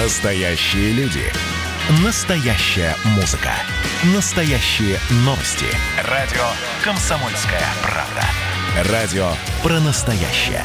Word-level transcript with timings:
Настоящие 0.00 0.92
люди. 0.92 1.24
Настоящая 2.04 2.94
музыка. 3.16 3.50
Настоящие 4.14 4.96
новости. 5.26 5.66
Радио 6.04 6.44
«Комсомольская 6.84 7.64
правда». 7.82 8.92
Радио 8.92 9.28
про 9.60 9.80
настоящее. 9.80 10.62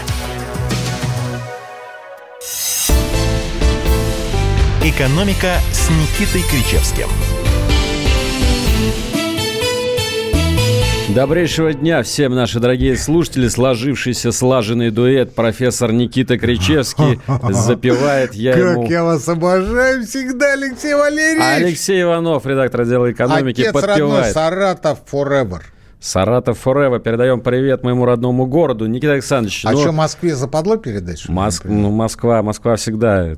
«Экономика» 4.83 5.57
с 5.71 5.89
Никитой 5.89 6.43
Кричевским– 6.43 7.09
Добрейшего 11.13 11.73
дня 11.73 12.01
всем 12.01 12.33
наши 12.33 12.59
дорогие 12.59 12.97
слушатели. 12.97 13.47
Сложившийся 13.47 14.31
слаженный 14.31 14.89
дуэт 14.89 15.35
профессор 15.35 15.91
Никита 15.91 16.39
Кричевский 16.39 17.21
запевает. 17.51 18.33
Я 18.33 18.53
как 18.53 18.61
ему... 18.61 18.89
я 18.89 19.03
вас 19.03 19.29
обожаю 19.29 20.07
всегда, 20.07 20.53
Алексей 20.53 20.95
Валерьевич! 20.95 21.43
Алексей 21.43 22.01
Иванов, 22.01 22.47
редактор 22.47 22.81
отдела 22.81 23.11
экономики, 23.11 23.61
Отец 23.61 23.73
подпевает. 23.73 23.99
родной, 23.99 24.31
Саратов 24.31 25.03
forever. 25.11 25.61
Саратов 25.99 26.57
Forever. 26.65 26.99
Передаем 26.99 27.41
привет 27.41 27.83
моему 27.83 28.05
родному 28.05 28.45
городу. 28.45 28.87
Никита 28.87 29.13
Александрович. 29.13 29.65
А 29.65 29.71
ну, 29.71 29.79
что, 29.79 29.91
Москве 29.91 30.35
западло 30.35 30.77
передать? 30.77 31.29
Моск... 31.29 31.63
Ну, 31.65 31.91
Москва, 31.91 32.41
Москва 32.41 32.75
всегда 32.75 33.37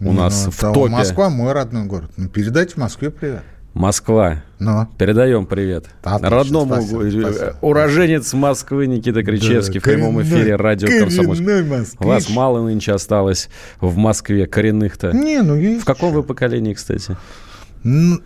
у 0.00 0.04
ну, 0.04 0.12
нас 0.12 0.48
в 0.50 0.60
топе. 0.60 0.90
Москва 0.90 1.30
мой 1.30 1.52
родной 1.52 1.84
город. 1.84 2.10
Ну, 2.16 2.28
передайте 2.28 2.74
Москве 2.76 3.10
привет. 3.10 3.44
Москва. 3.74 4.42
Но. 4.58 4.88
Передаем 4.98 5.46
привет. 5.46 5.86
Отлично, 6.02 6.30
Родному 6.30 6.74
спасибо, 6.74 7.30
спасибо. 7.30 7.56
уроженец 7.62 8.32
Москвы 8.32 8.86
Никита 8.86 9.22
Кричевский 9.22 9.80
да, 9.80 9.80
в 9.80 9.82
прямом 9.84 10.22
эфире 10.22 10.56
радио 10.56 10.88
Комсомольская. 10.88 11.86
Вас 11.98 12.28
мало 12.28 12.62
нынче 12.62 12.92
осталось 12.92 13.48
в 13.80 13.96
Москве 13.96 14.46
коренных-то. 14.46 15.12
Не, 15.12 15.42
ну 15.42 15.56
есть. 15.56 15.82
В 15.82 15.84
каком 15.84 16.12
вы 16.12 16.22
поколении, 16.22 16.74
кстати? 16.74 17.16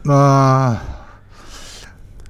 А, 0.07 0.83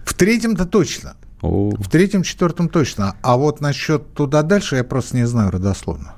в 0.05 0.15
третьем-то 0.15 0.67
точно. 0.67 1.17
О. 1.43 1.71
В 1.71 1.89
третьем, 1.89 2.23
четвертом 2.23 2.69
точно. 2.69 3.17
А 3.23 3.37
вот 3.37 3.61
насчет 3.61 4.15
туда 4.15 4.43
дальше 4.43 4.77
я 4.77 4.85
просто 4.85 5.17
не 5.17 5.27
знаю 5.27 5.51
родословно. 5.51 6.15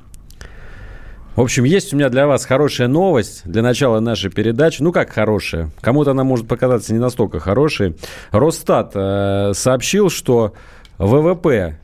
В 1.39 1.41
общем, 1.41 1.63
есть 1.63 1.95
у 1.95 1.97
меня 1.97 2.09
для 2.09 2.27
вас 2.27 2.45
хорошая 2.45 2.89
новость 2.89 3.43
для 3.45 3.63
начала 3.63 4.01
нашей 4.01 4.29
передачи. 4.29 4.83
Ну, 4.83 4.91
как 4.91 5.11
хорошая? 5.11 5.71
Кому-то 5.81 6.11
она 6.11 6.25
может 6.25 6.49
показаться 6.49 6.93
не 6.93 6.99
настолько 6.99 7.39
хорошей. 7.39 7.95
Росстат 8.33 8.91
э, 8.97 9.53
сообщил, 9.55 10.11
что 10.11 10.55
ВВП 10.99 11.79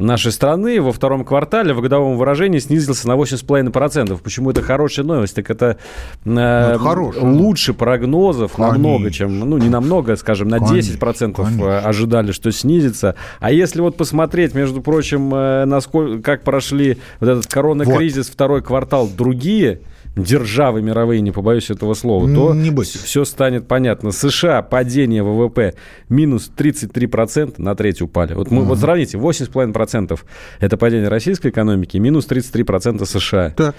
нашей 0.00 0.32
страны 0.32 0.80
во 0.80 0.92
втором 0.92 1.24
квартале 1.24 1.74
в 1.74 1.80
годовом 1.80 2.16
выражении 2.16 2.58
снизился 2.58 3.08
на 3.08 3.12
8,5%. 3.12 4.18
Почему 4.22 4.50
это 4.50 4.62
хорошая 4.62 5.04
новость? 5.04 5.34
Так 5.34 5.50
это, 5.50 5.66
э, 5.66 5.76
ну, 6.24 6.40
это 6.40 6.78
хорошая. 6.78 7.24
лучше 7.24 7.74
прогнозов 7.74 8.52
Конечно. 8.52 8.72
намного, 8.72 9.10
чем, 9.10 9.38
ну, 9.40 9.58
не 9.58 9.68
намного, 9.68 10.16
скажем, 10.16 10.48
на 10.48 10.58
Конечно. 10.58 10.94
10% 10.94 11.34
Конечно. 11.34 11.78
ожидали, 11.80 12.32
что 12.32 12.50
снизится. 12.50 13.14
А 13.40 13.52
если 13.52 13.80
вот 13.80 13.96
посмотреть, 13.96 14.54
между 14.54 14.80
прочим, 14.80 15.34
э, 15.34 15.64
насколько, 15.64 16.22
как 16.22 16.42
прошли 16.42 16.98
вот 17.20 17.28
этот 17.28 17.46
коронакризис, 17.46 18.26
вот. 18.26 18.34
второй 18.34 18.62
квартал, 18.62 19.08
другие 19.08 19.80
державы 20.16 20.82
мировые, 20.82 21.20
не 21.20 21.30
побоюсь 21.30 21.70
этого 21.70 21.94
слова, 21.94 22.32
то 22.32 22.54
не 22.54 22.70
все 22.82 23.24
станет 23.24 23.68
понятно. 23.68 24.10
США 24.12 24.62
падение 24.62 25.22
ВВП 25.22 25.74
минус 26.08 26.50
33% 26.56 27.54
на 27.58 27.74
треть 27.74 28.02
упали. 28.02 28.34
Вот, 28.34 28.50
мы, 28.50 28.62
угу. 28.62 28.70
вот 28.70 28.78
сравните, 28.78 29.18
8,5% 29.18 30.18
это 30.60 30.76
падение 30.76 31.08
российской 31.08 31.48
экономики, 31.48 31.96
минус 31.98 32.26
33% 32.28 33.04
США. 33.04 33.50
Так. 33.56 33.74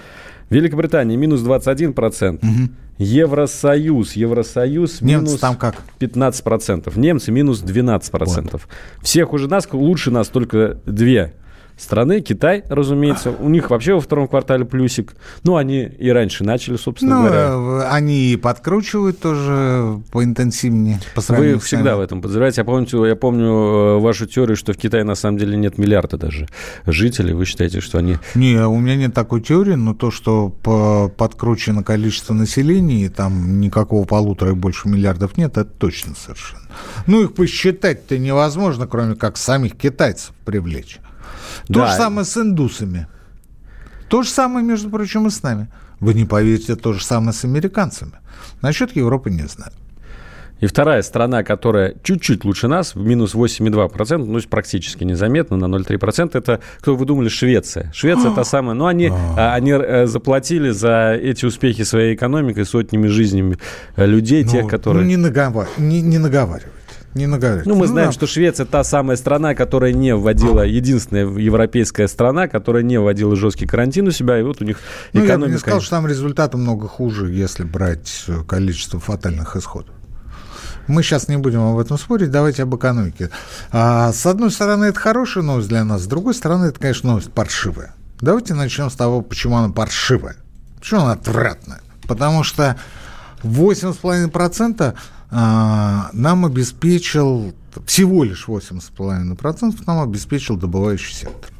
Великобритания 0.50 1.16
минус 1.16 1.40
21%. 1.40 2.36
Угу. 2.36 2.72
Евросоюз. 2.98 4.12
Евросоюз 4.12 5.00
Немцы 5.00 5.24
минус 5.26 5.40
там 5.40 5.56
как? 5.56 5.76
15%. 5.98 6.92
Немцы 6.98 7.32
минус 7.32 7.62
12%. 7.62 8.50
Вот. 8.52 8.62
Всех 9.02 9.32
уже 9.32 9.48
нас, 9.48 9.66
лучше 9.72 10.10
нас 10.10 10.28
только 10.28 10.78
две 10.84 11.34
страны. 11.82 12.20
Китай, 12.20 12.64
разумеется. 12.68 13.30
У 13.30 13.48
них 13.48 13.70
вообще 13.70 13.94
во 13.94 14.00
втором 14.00 14.28
квартале 14.28 14.64
плюсик. 14.64 15.14
Ну, 15.42 15.56
они 15.56 15.82
и 15.82 16.10
раньше 16.10 16.44
начали, 16.44 16.76
собственно 16.76 17.16
ну, 17.16 17.22
говоря. 17.22 17.86
Э, 17.86 17.88
они 17.90 18.38
подкручивают 18.40 19.20
тоже 19.20 20.00
поинтенсивнее. 20.10 21.00
По 21.14 21.22
Вы 21.34 21.58
всегда 21.58 21.96
в 21.96 22.00
этом 22.00 22.22
подозреваете. 22.22 22.60
Я 22.60 22.64
помню, 22.64 23.04
я 23.04 23.16
помню 23.16 23.46
э, 23.46 23.98
вашу 23.98 24.26
теорию, 24.26 24.56
что 24.56 24.72
в 24.72 24.76
Китае 24.76 25.04
на 25.04 25.14
самом 25.14 25.38
деле 25.38 25.56
нет 25.56 25.78
миллиарда 25.78 26.16
даже 26.16 26.48
жителей. 26.86 27.34
Вы 27.34 27.44
считаете, 27.44 27.80
что 27.80 27.98
они... 27.98 28.18
Не, 28.34 28.66
у 28.66 28.78
меня 28.78 28.96
нет 28.96 29.14
такой 29.14 29.40
теории, 29.40 29.74
но 29.74 29.94
то, 29.94 30.10
что 30.10 30.48
подкручено 31.16 31.82
количество 31.82 32.34
населения, 32.34 33.06
и 33.06 33.08
там 33.08 33.60
никакого 33.60 34.04
полутора 34.04 34.52
и 34.52 34.54
больше 34.54 34.88
миллиардов 34.88 35.36
нет, 35.36 35.56
это 35.56 35.64
точно 35.64 36.14
совершенно. 36.14 36.62
Ну, 37.06 37.22
их 37.22 37.34
посчитать-то 37.34 38.18
невозможно, 38.18 38.86
кроме 38.86 39.14
как 39.14 39.36
самих 39.36 39.76
китайцев 39.76 40.32
привлечь. 40.44 40.98
То 41.68 41.74
да. 41.74 41.86
же 41.86 41.92
самое 41.94 42.24
с 42.24 42.36
индусами. 42.36 43.06
То 44.08 44.22
же 44.22 44.28
самое, 44.28 44.64
между 44.64 44.90
прочим, 44.90 45.26
и 45.26 45.30
с 45.30 45.42
нами. 45.42 45.68
Вы 46.00 46.14
не 46.14 46.24
поверите, 46.24 46.76
то 46.76 46.92
же 46.92 47.04
самое 47.04 47.32
с 47.32 47.44
американцами. 47.44 48.12
Насчет 48.60 48.94
Европы 48.96 49.30
не 49.30 49.46
знаю. 49.46 49.72
И 50.62 50.66
вторая 50.66 51.02
страна, 51.02 51.42
которая 51.42 51.94
чуть-чуть 52.04 52.44
лучше 52.44 52.68
нас, 52.68 52.94
в 52.94 53.04
минус 53.04 53.34
8,2%, 53.34 54.18
ну, 54.18 54.40
практически 54.48 55.02
незаметно, 55.02 55.56
на 55.56 55.64
0,3%, 55.64 56.38
это, 56.38 56.60
кто 56.78 56.94
вы 56.94 57.04
думали, 57.04 57.28
Швеция. 57.28 57.90
Швеция 57.92 58.30
та 58.30 58.44
самая, 58.44 58.74
но 58.74 58.86
они, 58.86 59.10
а. 59.12 59.54
они 59.54 59.72
э, 59.72 60.06
заплатили 60.06 60.70
за 60.70 61.18
эти 61.20 61.46
успехи 61.46 61.82
своей 61.82 62.14
экономикой 62.14 62.64
сотнями 62.64 63.08
жизнями 63.08 63.58
э, 63.96 64.06
людей, 64.06 64.44
ну, 64.44 64.50
тех, 64.52 64.68
которые... 64.68 65.02
Ну, 65.02 65.08
не, 65.08 65.16
наговар... 65.16 65.66
не, 65.78 66.00
не 66.00 66.18
наговаривай 66.18 66.70
не 67.14 67.26
наговаривать. 67.26 67.66
Ну, 67.66 67.74
мы 67.74 67.86
ну, 67.86 67.92
знаем, 67.92 68.08
да. 68.08 68.12
что 68.12 68.26
Швеция 68.26 68.66
та 68.66 68.84
самая 68.84 69.16
страна, 69.16 69.54
которая 69.54 69.92
не 69.92 70.14
вводила, 70.14 70.62
единственная 70.62 71.26
европейская 71.26 72.08
страна, 72.08 72.48
которая 72.48 72.82
не 72.82 72.98
вводила 72.98 73.36
жесткий 73.36 73.66
карантин 73.66 74.08
у 74.08 74.10
себя, 74.10 74.38
и 74.38 74.42
вот 74.42 74.62
у 74.62 74.64
них 74.64 74.78
ну, 75.12 75.24
экономика... 75.24 75.44
я 75.44 75.48
бы 75.48 75.52
не 75.52 75.58
сказал, 75.58 75.80
что 75.80 75.90
там 75.90 76.06
результаты 76.06 76.56
много 76.56 76.88
хуже, 76.88 77.30
если 77.30 77.64
брать 77.64 78.26
количество 78.46 78.98
фатальных 79.00 79.56
исходов. 79.56 79.94
Мы 80.88 81.02
сейчас 81.02 81.28
не 81.28 81.36
будем 81.36 81.60
об 81.60 81.78
этом 81.78 81.96
спорить, 81.96 82.30
давайте 82.30 82.64
об 82.64 82.74
экономике. 82.74 83.30
А, 83.70 84.12
с 84.12 84.26
одной 84.26 84.50
стороны, 84.50 84.86
это 84.86 84.98
хорошая 84.98 85.44
новость 85.44 85.68
для 85.68 85.84
нас, 85.84 86.02
с 86.02 86.06
другой 86.06 86.34
стороны, 86.34 86.66
это, 86.66 86.80
конечно, 86.80 87.10
новость 87.10 87.32
паршивая. 87.32 87.94
Давайте 88.20 88.54
начнем 88.54 88.90
с 88.90 88.94
того, 88.94 89.20
почему 89.20 89.56
она 89.56 89.72
паршивая. 89.72 90.36
Почему 90.78 91.02
она 91.02 91.12
отвратная? 91.12 91.80
Потому 92.08 92.42
что 92.42 92.76
8,5% 93.42 94.82
а, 94.82 94.94
нам 95.32 96.44
обеспечил, 96.44 97.54
всего 97.86 98.22
лишь 98.22 98.46
8,5% 98.46 99.82
нам 99.86 100.00
обеспечил 100.00 100.56
добывающий 100.56 101.14
сектор. 101.14 101.50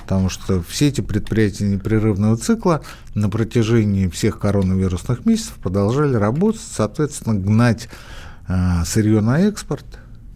Потому 0.00 0.28
что 0.28 0.60
все 0.60 0.88
эти 0.88 1.00
предприятия 1.00 1.68
непрерывного 1.68 2.36
цикла 2.36 2.82
на 3.14 3.30
протяжении 3.30 4.08
всех 4.08 4.40
коронавирусных 4.40 5.24
месяцев 5.24 5.54
продолжали 5.62 6.16
работать, 6.16 6.60
соответственно, 6.60 7.38
гнать 7.38 7.88
э, 8.48 8.84
сырье 8.84 9.20
на 9.20 9.42
экспорт. 9.42 9.86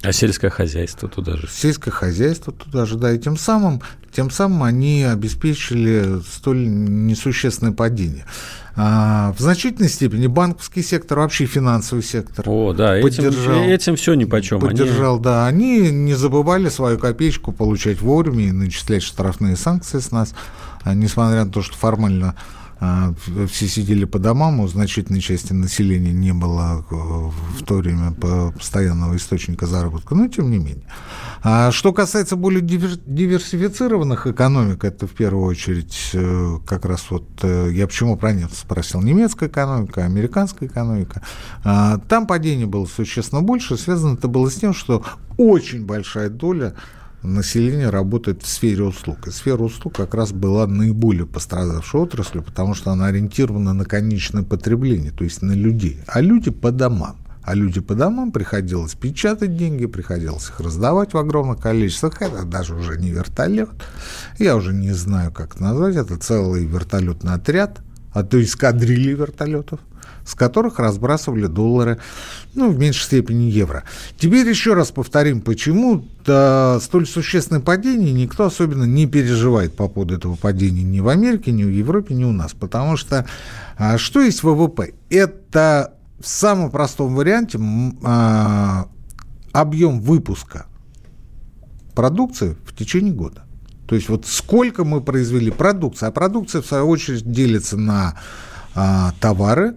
А 0.04 0.12
сельское 0.12 0.50
хозяйство 0.50 1.08
туда 1.08 1.36
же? 1.36 1.48
Сельское 1.50 1.90
хозяйство 1.90 2.52
туда 2.52 2.86
же, 2.86 2.96
да. 2.96 3.10
И 3.10 3.18
тем 3.18 3.36
самым, 3.36 3.82
тем 4.12 4.30
самым 4.30 4.62
они 4.62 5.02
обеспечили 5.02 6.20
столь 6.20 6.68
несущественное 6.68 7.72
падение. 7.72 8.26
А, 8.76 9.32
в 9.36 9.40
значительной 9.40 9.88
степени 9.88 10.26
банковский 10.26 10.82
сектор, 10.82 11.20
вообще 11.20 11.46
финансовый 11.46 12.02
сектор. 12.02 12.44
О, 12.48 12.72
да, 12.72 12.98
поддержал, 13.00 13.60
этим, 13.60 13.70
этим 13.70 13.96
все 13.96 14.14
ни 14.14 14.24
по 14.24 14.40
чем. 14.42 14.60
Поддержал, 14.60 15.14
они... 15.14 15.22
да. 15.22 15.46
Они 15.46 15.90
не 15.90 16.14
забывали 16.14 16.68
свою 16.68 16.98
копеечку 16.98 17.52
получать 17.52 18.00
вовремя 18.00 18.48
и 18.48 18.52
начислять 18.52 19.04
штрафные 19.04 19.56
санкции 19.56 20.00
с 20.00 20.10
нас, 20.10 20.34
а, 20.82 20.94
несмотря 20.94 21.44
на 21.44 21.52
то, 21.52 21.62
что 21.62 21.76
формально 21.76 22.34
все 23.48 23.68
сидели 23.68 24.04
по 24.04 24.18
домам, 24.18 24.60
у 24.60 24.68
значительной 24.68 25.20
части 25.20 25.52
населения 25.52 26.12
не 26.12 26.32
было 26.32 26.84
э, 26.90 26.94
в 26.94 27.64
то 27.64 27.74
время 27.76 28.12
постоянного 28.12 29.16
источника 29.16 29.66
заработка, 29.66 30.14
но 30.14 30.28
тем 30.28 30.50
не 30.50 30.58
менее. 30.58 30.86
А 31.42 31.70
что 31.72 31.92
касается 31.92 32.36
более 32.36 32.62
диверсифицированных 32.62 34.26
экономик, 34.26 34.84
это 34.84 35.06
в 35.06 35.12
первую 35.12 35.44
очередь 35.46 36.10
э, 36.14 36.58
как 36.66 36.84
раз 36.84 37.10
вот, 37.10 37.28
э, 37.42 37.70
я 37.72 37.86
почему 37.86 38.16
про 38.16 38.32
немцев 38.32 38.58
спросил, 38.58 39.02
немецкая 39.02 39.48
экономика, 39.48 40.04
американская 40.04 40.68
экономика, 40.68 41.22
а, 41.62 41.98
там 42.08 42.26
падение 42.26 42.66
было 42.66 42.86
существенно 42.86 43.42
больше, 43.42 43.76
связано 43.76 44.14
это 44.14 44.28
было 44.28 44.50
с 44.50 44.54
тем, 44.54 44.72
что 44.72 45.04
очень 45.36 45.84
большая 45.84 46.28
доля 46.28 46.74
население 47.24 47.90
работает 47.90 48.42
в 48.42 48.46
сфере 48.46 48.84
услуг. 48.84 49.26
И 49.26 49.30
сфера 49.30 49.62
услуг 49.62 49.96
как 49.96 50.14
раз 50.14 50.32
была 50.32 50.66
наиболее 50.66 51.26
пострадавшей 51.26 52.00
отраслью, 52.00 52.42
потому 52.42 52.74
что 52.74 52.90
она 52.90 53.06
ориентирована 53.06 53.72
на 53.72 53.84
конечное 53.84 54.42
потребление, 54.42 55.10
то 55.10 55.24
есть 55.24 55.42
на 55.42 55.52
людей. 55.52 55.98
А 56.06 56.20
люди 56.20 56.50
по 56.50 56.70
домам. 56.70 57.16
А 57.42 57.54
люди 57.54 57.80
по 57.80 57.94
домам 57.94 58.32
приходилось 58.32 58.94
печатать 58.94 59.56
деньги, 59.56 59.84
приходилось 59.86 60.48
их 60.48 60.60
раздавать 60.60 61.12
в 61.12 61.18
огромных 61.18 61.60
количествах. 61.60 62.22
Это 62.22 62.44
даже 62.44 62.74
уже 62.74 62.98
не 62.98 63.10
вертолет. 63.10 63.70
Я 64.38 64.56
уже 64.56 64.72
не 64.72 64.92
знаю, 64.92 65.30
как 65.30 65.54
это 65.54 65.64
назвать. 65.64 65.96
Это 65.96 66.16
целый 66.16 66.64
вертолетный 66.64 67.34
отряд 67.34 67.80
а 68.14 68.22
то 68.22 68.40
эскадрильи 68.40 69.12
вертолетов, 69.12 69.80
с 70.24 70.34
которых 70.34 70.78
разбрасывали 70.78 71.46
доллары, 71.46 71.98
ну, 72.54 72.70
в 72.70 72.78
меньшей 72.78 73.04
степени 73.04 73.44
евро. 73.44 73.84
Теперь 74.18 74.48
еще 74.48 74.74
раз 74.74 74.90
повторим, 74.90 75.40
почему 75.40 76.04
-то 76.24 76.80
столь 76.80 77.06
существенное 77.06 77.60
падение 77.60 78.12
никто 78.12 78.46
особенно 78.46 78.84
не 78.84 79.06
переживает 79.06 79.76
по 79.76 79.88
поводу 79.88 80.14
этого 80.14 80.36
падения 80.36 80.82
ни 80.82 81.00
в 81.00 81.08
Америке, 81.08 81.52
ни 81.52 81.64
в 81.64 81.70
Европе, 81.70 82.14
ни 82.14 82.24
у 82.24 82.32
нас. 82.32 82.52
Потому 82.52 82.96
что 82.96 83.26
а, 83.76 83.98
что 83.98 84.20
есть 84.20 84.42
ВВП? 84.42 84.94
Это 85.10 85.94
в 86.20 86.26
самом 86.26 86.70
простом 86.70 87.14
варианте 87.14 87.58
а, 88.02 88.88
объем 89.52 90.00
выпуска 90.00 90.66
продукции 91.94 92.56
в 92.64 92.74
течение 92.74 93.12
года. 93.12 93.44
То 93.86 93.94
есть 93.94 94.08
вот 94.08 94.26
сколько 94.26 94.84
мы 94.84 95.00
произвели 95.00 95.50
продукции, 95.50 96.06
а 96.06 96.10
продукция, 96.10 96.62
в 96.62 96.66
свою 96.66 96.88
очередь, 96.88 97.30
делится 97.30 97.76
на 97.76 98.18
а, 98.74 99.12
товары, 99.20 99.76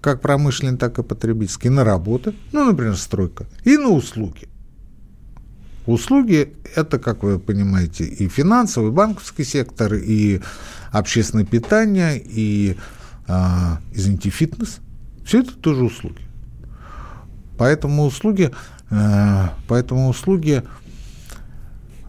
как 0.00 0.20
промышленные, 0.20 0.76
так 0.76 0.98
и 0.98 1.02
потребительские, 1.02 1.70
на 1.70 1.84
работы, 1.84 2.34
ну, 2.52 2.64
например, 2.64 2.96
стройка, 2.96 3.46
и 3.64 3.76
на 3.76 3.88
услуги. 3.88 4.48
Услуги– 5.86 6.54
это, 6.76 6.98
как 6.98 7.22
вы 7.22 7.38
понимаете, 7.38 8.04
и 8.04 8.28
финансовый, 8.28 8.88
и 8.88 8.92
банковский 8.92 9.44
сектор, 9.44 9.94
и 9.94 10.40
общественное 10.92 11.46
питание, 11.46 12.22
и, 12.22 12.76
а, 13.26 13.80
извините, 13.92 14.28
фитнес. 14.28 14.80
Все 15.24 15.40
это 15.40 15.56
тоже 15.56 15.84
услуги. 15.84 16.20
Поэтому 17.56 18.04
услуги, 18.04 18.50
а, 18.90 19.54
поэтому 19.66 20.08
услуги 20.08 20.62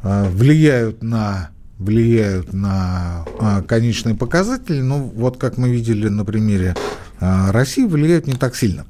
а, 0.03 0.29
влияют 0.29 1.01
на 1.01 1.51
влияют 1.79 2.51
на 2.51 3.25
а, 3.39 3.61
конечные 3.61 4.13
показатели, 4.13 4.81
но 4.81 4.99
вот 4.99 5.37
как 5.37 5.57
мы 5.57 5.69
видели 5.69 6.09
на 6.09 6.25
примере 6.25 6.75
России, 7.19 7.83
влияют 7.83 8.27
не 8.27 8.33
так 8.33 8.55
сильно. 8.55 8.85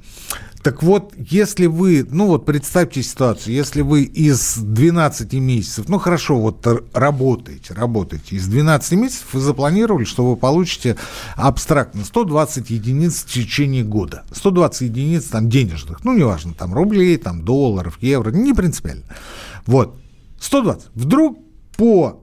Так 0.62 0.84
вот, 0.84 1.14
если 1.18 1.68
вы, 1.68 2.06
ну 2.10 2.28
вот 2.28 2.46
представьте 2.46 3.02
ситуацию, 3.02 3.56
если 3.56 3.82
вы 3.82 4.04
из 4.04 4.58
12 4.58 5.34
месяцев, 5.34 5.88
ну 5.88 6.00
хорошо, 6.00 6.38
вот 6.38 6.68
работаете, 6.94 7.74
работаете, 7.74 8.36
из 8.36 8.48
12 8.48 8.92
месяцев 8.94 9.28
вы 9.32 9.40
запланировали, 9.40 10.04
что 10.04 10.30
вы 10.30 10.36
получите 10.36 10.98
абстрактно 11.36 12.04
120 12.04 12.70
единиц 12.72 13.24
в 13.24 13.32
течение 13.32 13.86
года. 13.86 14.26
120 14.34 14.82
единиц 14.82 15.26
там 15.26 15.50
денежных, 15.50 16.04
ну 16.04 16.14
неважно, 16.14 16.54
там 16.54 16.74
рублей, 16.74 17.16
там 17.16 17.46
долларов, 17.46 17.98
евро, 18.02 18.32
не 18.32 18.54
принципиально. 18.54 19.06
Вот, 19.66 19.98
120. 20.42 20.90
Вдруг 20.94 21.40
по 21.78 22.22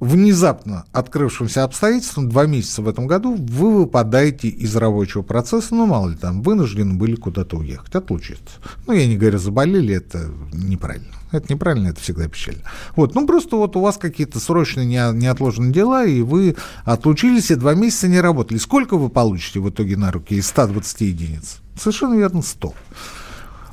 внезапно 0.00 0.84
открывшимся 0.92 1.64
обстоятельствам 1.64 2.28
два 2.28 2.46
месяца 2.46 2.82
в 2.82 2.88
этом 2.88 3.06
году 3.06 3.34
вы 3.34 3.78
выпадаете 3.78 4.48
из 4.48 4.76
рабочего 4.76 5.22
процесса, 5.22 5.74
ну, 5.74 5.86
мало 5.86 6.10
ли, 6.10 6.16
там, 6.16 6.42
вынуждены 6.42 6.94
были 6.94 7.16
куда-то 7.16 7.56
уехать, 7.56 7.94
отлучиться. 7.94 8.56
Ну, 8.86 8.92
я 8.92 9.06
не 9.06 9.16
говорю, 9.16 9.38
заболели, 9.38 9.94
это 9.94 10.30
неправильно. 10.52 11.08
Это 11.32 11.52
неправильно, 11.52 11.88
это 11.88 12.00
всегда 12.00 12.28
печально. 12.28 12.62
Вот, 12.94 13.14
ну, 13.14 13.26
просто 13.26 13.56
вот 13.56 13.74
у 13.76 13.80
вас 13.80 13.98
какие-то 13.98 14.38
срочные 14.38 14.86
неотложные 14.86 15.72
дела, 15.72 16.04
и 16.04 16.20
вы 16.22 16.56
отлучились, 16.84 17.50
и 17.50 17.56
два 17.56 17.74
месяца 17.74 18.06
не 18.06 18.20
работали. 18.20 18.58
Сколько 18.58 18.96
вы 18.96 19.08
получите 19.08 19.60
в 19.60 19.68
итоге 19.68 19.96
на 19.96 20.12
руки 20.12 20.36
из 20.36 20.46
120 20.46 21.00
единиц? 21.00 21.58
Совершенно 21.76 22.14
верно, 22.14 22.42
100. 22.42 22.74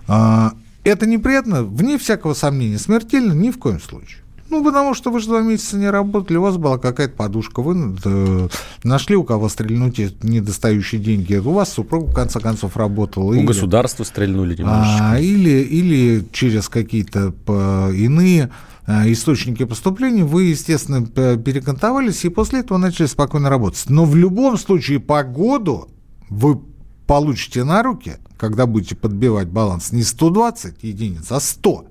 А, 0.08 0.54
это 0.84 1.06
неприятно, 1.06 1.64
вне 1.64 1.98
всякого 1.98 2.34
сомнения, 2.34 2.80
смертельно 2.80 3.34
ни 3.34 3.52
в 3.52 3.60
коем 3.60 3.80
случае. 3.80 4.23
Ну, 4.54 4.64
потому 4.64 4.94
что 4.94 5.10
вы 5.10 5.20
же 5.20 5.30
два 5.30 5.42
месяца 5.42 5.78
не 5.78 5.90
работали, 5.90 6.38
у 6.38 6.44
вас 6.44 6.58
была 6.58 6.78
какая-то 6.78 7.16
подушка, 7.16 7.64
вы 7.64 7.98
э, 8.06 8.48
нашли 8.84 9.16
у 9.16 9.24
кого 9.24 9.50
стрельнуть 9.50 9.98
недостающие 10.22 11.02
деньги, 11.02 11.34
у 11.34 11.54
вас 11.54 11.74
супруг 11.74 12.10
в 12.10 12.14
конце 12.14 12.40
концов 12.40 12.78
работал. 12.78 13.30
У 13.30 13.34
или, 13.34 13.48
государства 13.48 14.04
стрельнули 14.04 14.56
немножечко. 14.56 15.14
А, 15.14 15.20
или, 15.20 15.50
или 15.50 16.24
через 16.32 16.70
какие-то 16.70 17.34
иные 17.96 18.52
э, 18.86 19.12
источники 19.12 19.66
поступления, 19.66 20.24
вы, 20.24 20.44
естественно, 20.44 21.04
перекантовались 21.04 22.24
и 22.24 22.30
после 22.30 22.60
этого 22.60 22.78
начали 22.78 23.08
спокойно 23.08 23.50
работать. 23.50 23.90
Но 23.90 24.06
в 24.06 24.16
любом 24.16 24.60
случае 24.60 25.00
по 25.00 25.24
году 25.24 25.88
вы 26.30 26.60
получите 27.08 27.64
на 27.64 27.82
руки, 27.82 28.18
когда 28.38 28.68
будете 28.68 28.96
подбивать 28.96 29.48
баланс, 29.48 29.92
не 29.92 30.04
120 30.04 30.84
единиц, 30.84 31.32
а 31.32 31.40
100. 31.40 31.88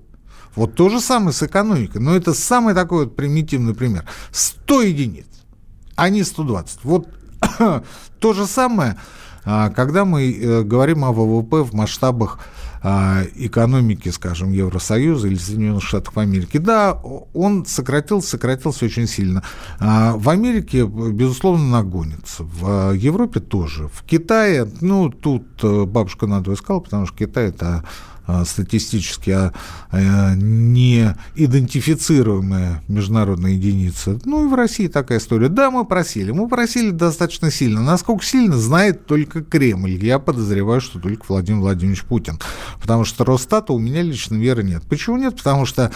Вот 0.54 0.74
то 0.74 0.88
же 0.88 1.00
самое 1.00 1.32
с 1.32 1.42
экономикой. 1.42 1.98
Но 1.98 2.14
это 2.14 2.34
самый 2.34 2.74
такой 2.74 3.04
вот 3.04 3.16
примитивный 3.16 3.74
пример. 3.74 4.04
100 4.30 4.82
единиц, 4.82 5.26
а 5.96 6.08
не 6.08 6.22
120. 6.22 6.80
Вот 6.84 7.08
то 8.20 8.32
же 8.32 8.46
самое, 8.46 8.96
а, 9.44 9.70
когда 9.70 10.04
мы 10.04 10.30
э, 10.30 10.62
говорим 10.62 11.04
о 11.04 11.12
ВВП 11.12 11.62
в 11.62 11.74
масштабах 11.74 12.38
а, 12.84 13.22
экономики, 13.36 14.08
скажем, 14.08 14.50
Евросоюза 14.50 15.28
или 15.28 15.36
Соединенных 15.36 15.84
Штатов 15.84 16.18
Америки. 16.18 16.58
Да, 16.58 16.94
он 17.32 17.64
сократился, 17.64 18.30
сократился 18.30 18.84
очень 18.86 19.06
сильно. 19.06 19.44
А, 19.78 20.16
в 20.16 20.28
Америке, 20.28 20.84
безусловно, 20.84 21.64
нагонится. 21.68 22.42
В 22.42 22.92
Европе 22.92 23.38
тоже. 23.38 23.88
В 23.88 24.02
Китае, 24.02 24.68
ну, 24.80 25.10
тут 25.10 25.44
э, 25.62 25.84
бабушка 25.84 26.26
надо 26.26 26.54
искала, 26.54 26.80
потому 26.80 27.06
что 27.06 27.16
Китай– 27.16 27.48
это 27.48 27.84
статистически 28.44 29.30
а, 29.30 29.52
а, 29.90 30.34
не 30.34 31.14
идентифицируемая 31.34 32.82
международная 32.88 33.52
единица. 33.52 34.18
Ну 34.24 34.46
и 34.46 34.48
в 34.48 34.54
России 34.54 34.88
такая 34.88 35.18
история. 35.18 35.48
Да, 35.48 35.70
мы 35.70 35.84
просили. 35.84 36.30
Мы 36.30 36.48
просили 36.48 36.90
достаточно 36.90 37.50
сильно. 37.50 37.82
Насколько 37.82 38.24
сильно, 38.24 38.56
знает 38.56 39.06
только 39.06 39.42
Кремль. 39.42 40.04
Я 40.04 40.18
подозреваю, 40.18 40.80
что 40.80 40.98
только 40.98 41.24
Владимир 41.28 41.60
Владимирович 41.60 42.04
Путин. 42.04 42.38
Потому 42.80 43.04
что 43.04 43.24
Росстата 43.24 43.72
у 43.72 43.78
меня 43.78 44.02
лично 44.02 44.36
веры 44.36 44.62
нет. 44.62 44.82
Почему 44.88 45.16
нет? 45.16 45.36
Потому 45.36 45.66
что 45.66 45.84
а, 45.84 45.92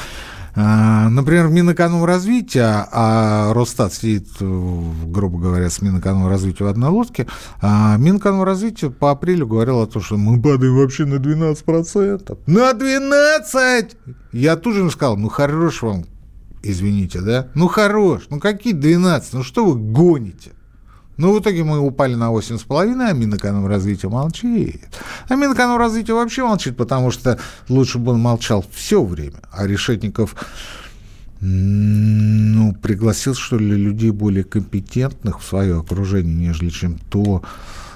например, 0.57 1.49
Минэкономразвития, 1.49 2.89
а 2.91 3.53
Росстат 3.53 3.93
сидит, 3.93 4.29
грубо 4.41 5.39
говоря, 5.39 5.69
с 5.69 5.83
Минэкономразвития 5.83 6.67
в 6.67 6.71
одной 6.71 6.91
лодке, 6.91 7.27
а 7.61 7.97
Минэкономразвитие 7.99 8.91
по 8.91 9.11
апрелю 9.11 9.47
говорило 9.47 9.83
о 9.83 9.87
том, 9.87 10.03
что 10.03 10.17
мы 10.17 10.41
падаем 10.41 10.77
вообще 10.77 11.05
на 11.05 11.17
12%. 11.17 12.39
На 12.47 12.73
12! 12.73 13.97
Я 14.33 14.57
тут 14.57 14.75
же 14.75 14.91
сказал, 14.91 15.17
ну 15.17 15.29
хорош 15.29 15.83
вам, 15.83 16.05
извините, 16.63 17.21
да? 17.21 17.49
Ну 17.55 17.69
хорош, 17.69 18.23
ну 18.31 18.41
какие 18.41 18.73
12? 18.73 19.35
Ну 19.35 19.43
что 19.43 19.67
вы 19.67 19.75
гоните? 19.77 20.53
Ну, 21.17 21.33
в 21.33 21.41
итоге 21.41 21.65
мы 21.65 21.81
упали 21.81 22.15
на 22.15 22.31
8,5, 22.31 23.03
а 23.03 23.13
Минэкономразвитие 23.13 24.11
молчит. 24.11 24.83
А 25.29 25.35
Минэкономразвитие 25.35 26.15
вообще 26.15 26.45
молчит, 26.45 26.77
потому 26.77 27.11
что 27.11 27.39
лучше 27.69 27.99
бы 27.99 28.13
он 28.13 28.21
молчал 28.21 28.65
все 28.75 29.03
время. 29.03 29.41
А 29.51 29.67
Решетников 29.67 30.35
ну, 31.41 32.75
пригласил, 32.75 33.35
что 33.35 33.59
ли, 33.59 33.77
людей 33.77 34.11
более 34.11 34.45
компетентных 34.45 35.41
в 35.41 35.47
свое 35.47 35.79
окружение, 35.79 36.49
нежели 36.49 36.71
чем 36.71 36.99
то, 37.11 37.43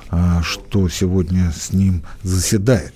а, 0.09 0.43
что 0.43 0.89
сегодня 0.89 1.53
с 1.53 1.73
ним 1.73 2.03
заседает. 2.23 2.93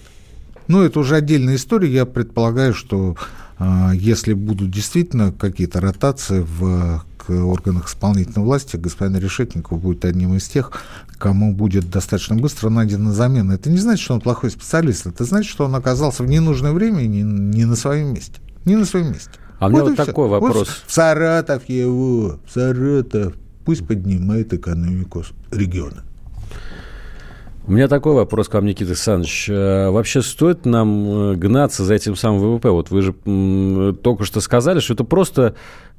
Ну, 0.69 0.83
это 0.83 1.01
уже 1.01 1.17
отдельная 1.17 1.57
история. 1.57 1.93
Я 1.93 2.07
предполагаю, 2.07 2.75
что 2.75 3.17
а, 3.59 3.93
если 3.93 4.33
будут 4.33 4.71
действительно 4.71 5.33
какие-то 5.33 5.81
ротации 5.81 6.41
в 6.41 7.05
органах 7.31 7.89
исполнительной 7.89 8.45
власти, 8.45 8.77
господин 8.77 9.19
Решетников 9.19 9.81
будет 9.81 10.05
одним 10.05 10.35
из 10.35 10.47
тех, 10.49 10.73
кому 11.19 11.55
будет 11.55 11.91
достаточно 11.91 12.37
быстро 12.37 12.69
найдена 12.69 13.13
замена. 13.13 13.53
Это 13.53 13.71
не 13.71 13.79
значит, 13.79 14.05
что 14.05 14.15
он 14.15 14.21
плохой 14.21 14.51
специалист, 14.51 15.07
это 15.07 15.25
значит, 15.25 15.51
что 15.51 15.65
он 15.65 15.75
оказался 15.75 16.23
в 16.23 16.27
ненужное 16.27 16.73
время 16.73 17.03
и 17.03 17.09
не, 17.09 17.23
не 17.23 17.65
на 17.65 17.77
своем 17.77 18.15
месте. 18.15 18.41
Не 18.65 18.77
на 18.77 18.85
своем 18.85 19.09
месте. 19.09 19.31
А 19.59 19.67
у 19.67 19.71
меня 19.71 19.83
вот, 19.83 19.91
вот 19.91 20.07
такой 20.07 20.27
все. 20.27 20.31
вопрос. 20.31 20.57
Вот 20.57 20.69
в 20.87 20.93
Саратов 20.93 21.69
его, 21.69 22.39
в 22.47 22.51
Саратов. 22.53 23.35
Пусть 23.65 23.87
поднимает 23.87 24.53
экономику 24.53 25.25
региона. 25.51 26.05
У 27.67 27.73
меня 27.73 27.89
такой 27.89 28.13
вопрос 28.13 28.49
к 28.49 28.55
вам, 28.55 28.67
Никита 28.67 28.91
Александрович. 28.91 29.49
Э, 29.49 29.89
вообще 29.89 30.21
стоит 30.21 30.67
нам 30.67 31.33
э, 31.33 31.35
гнаться 31.37 31.83
за 31.83 31.95
этим 31.95 32.15
самым 32.15 32.41
ВВП? 32.41 32.69
Вот 32.69 32.91
вы 32.91 33.01
же 33.01 33.15
только 34.03 34.25
что 34.25 34.43
сказали, 34.43 34.81
что 34.81 34.93
это 34.93 35.05
просто 35.05 35.55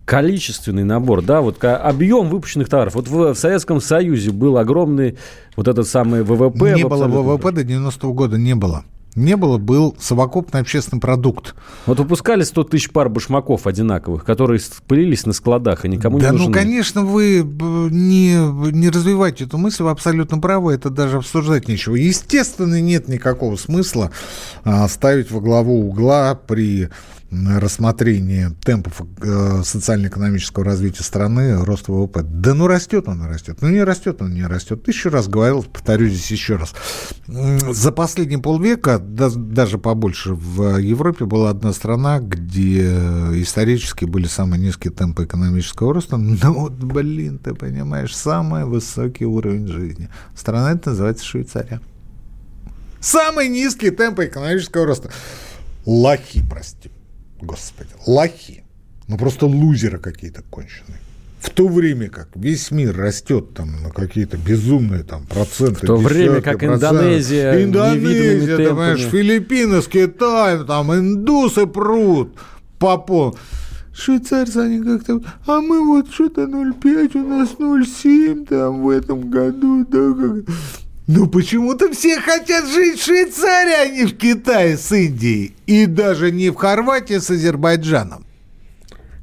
количественный 0.05 0.83
набор, 0.83 1.21
да, 1.21 1.41
вот 1.41 1.63
объем 1.63 2.29
выпущенных 2.29 2.69
товаров. 2.69 2.95
Вот 2.95 3.07
в, 3.07 3.33
в 3.33 3.35
Советском 3.35 3.81
Союзе 3.81 4.31
был 4.31 4.57
огромный 4.57 5.17
вот 5.55 5.67
этот 5.67 5.87
самый 5.87 6.23
ВВП. 6.23 6.75
Не 6.75 6.87
было 6.87 7.07
ВВП 7.07 7.51
до 7.51 7.61
90-го 7.61 8.13
года, 8.13 8.37
не 8.37 8.53
было. 8.55 8.85
не 9.15 9.35
было, 9.35 9.57
был 9.57 9.95
совокупный 9.99 10.61
общественный 10.61 10.99
продукт. 10.99 11.55
Вот 11.87 11.99
выпускали 11.99 12.43
100 12.43 12.63
тысяч 12.65 12.91
пар 12.91 13.09
башмаков 13.09 13.65
одинаковых, 13.65 14.23
которые 14.25 14.59
пылились 14.87 15.25
на 15.25 15.33
складах, 15.33 15.85
и 15.85 15.89
никому 15.89 16.19
да, 16.19 16.27
не 16.27 16.31
нужны. 16.33 16.47
ну, 16.47 16.53
конечно, 16.53 17.01
вы 17.01 17.41
не, 17.41 18.35
не 18.71 18.89
развивайте 18.89 19.45
эту 19.45 19.57
мысль, 19.57 19.83
вы 19.83 19.89
абсолютно 19.89 20.37
правы, 20.37 20.73
это 20.73 20.91
даже 20.91 21.17
обсуждать 21.17 21.67
нечего. 21.67 21.95
Естественно, 21.95 22.79
нет 22.79 23.07
никакого 23.07 23.55
смысла 23.55 24.11
а, 24.63 24.87
ставить 24.87 25.31
во 25.31 25.39
главу 25.39 25.87
угла 25.87 26.35
при 26.35 26.89
рассмотрении 27.31 28.49
темпов 28.63 29.01
э, 29.21 29.61
социально-экономического 29.63 30.63
развития 30.63 31.03
страны, 31.03 31.63
роста 31.63 31.91
ВВП. 31.91 32.21
Да 32.23 32.53
ну 32.53 32.67
растет 32.67 33.07
он, 33.07 33.25
растет. 33.25 33.57
Ну 33.61 33.69
не 33.69 33.83
растет 33.83 34.21
он, 34.21 34.33
не 34.33 34.45
растет. 34.45 34.83
Тысячу 34.83 35.09
раз 35.09 35.27
говорил, 35.27 35.63
повторю 35.63 36.07
здесь 36.07 36.31
еще 36.31 36.55
раз. 36.55 36.73
За 37.27 37.91
последние 37.91 38.39
полвека, 38.39 38.99
да, 38.99 39.29
даже 39.29 39.77
побольше, 39.77 40.33
в 40.33 40.77
Европе 40.77 41.25
была 41.25 41.49
одна 41.49 41.73
страна, 41.73 42.19
где 42.19 42.85
исторически 43.41 44.05
были 44.05 44.27
самые 44.27 44.61
низкие 44.61 44.93
темпы 44.93 45.25
экономического 45.25 45.93
роста. 45.93 46.17
Ну 46.17 46.53
вот, 46.53 46.73
блин, 46.73 47.39
ты 47.39 47.53
понимаешь, 47.53 48.15
самый 48.15 48.65
высокий 48.65 49.25
уровень 49.25 49.67
жизни. 49.67 50.09
Страна 50.35 50.73
это 50.73 50.91
называется 50.91 51.25
Швейцария. 51.25 51.81
Самый 52.99 53.49
низкий 53.49 53.91
темпы 53.91 54.25
экономического 54.25 54.85
роста. 54.85 55.11
Лохи, 55.85 56.43
прости 56.49 56.91
господи, 57.41 57.89
лохи. 58.05 58.63
Ну, 59.07 59.17
просто 59.17 59.45
лузеры 59.45 59.99
какие-то 59.99 60.41
конченые. 60.49 60.99
В 61.39 61.51
то 61.51 61.67
время 61.67 62.09
как 62.09 62.29
весь 62.33 62.71
мир 62.71 62.97
растет 62.97 63.53
там 63.53 63.83
на 63.83 63.91
какие-то 63.91 64.35
безумные 64.35 65.03
там 65.03 65.27
проценты. 65.27 65.85
В 65.85 65.87
то 65.87 65.95
время 65.95 66.41
как. 66.41 66.63
Индонезия, 66.63 67.63
Индонезия, 67.63 68.57
ты 68.57 68.67
понимаешь, 68.69 69.01
Филиппины 69.01 69.81
с 69.81 69.87
Китаем, 69.87 70.65
там 70.65 70.91
индусы 70.93 71.67
прут 71.67 72.35
по 72.79 72.97
пол. 72.97 73.37
Швейцарцы, 73.93 74.57
они 74.57 74.83
как-то, 74.83 75.21
а 75.45 75.61
мы 75.61 75.85
вот 75.85 76.11
что-то 76.11 76.41
0,5, 76.41 77.17
у 77.17 77.27
нас 77.27 77.51
0,7 77.57 78.45
там 78.45 78.81
в 78.81 78.89
этом 78.89 79.29
году, 79.29 79.85
да, 79.85 80.13
как... 80.13 80.55
Ну 81.07 81.27
почему-то 81.27 81.91
все 81.91 82.19
хотят 82.19 82.65
жить 82.67 82.99
в 82.99 83.03
Швейцарии, 83.03 83.75
а 83.75 83.87
не 83.87 84.05
в 84.05 84.17
Китае 84.17 84.75
с 84.77 84.91
Индией. 84.91 85.55
И 85.67 85.85
даже 85.85 86.31
не 86.31 86.49
в 86.49 86.55
Хорватии 86.55 87.19
с 87.19 87.29
Азербайджаном. 87.29 88.25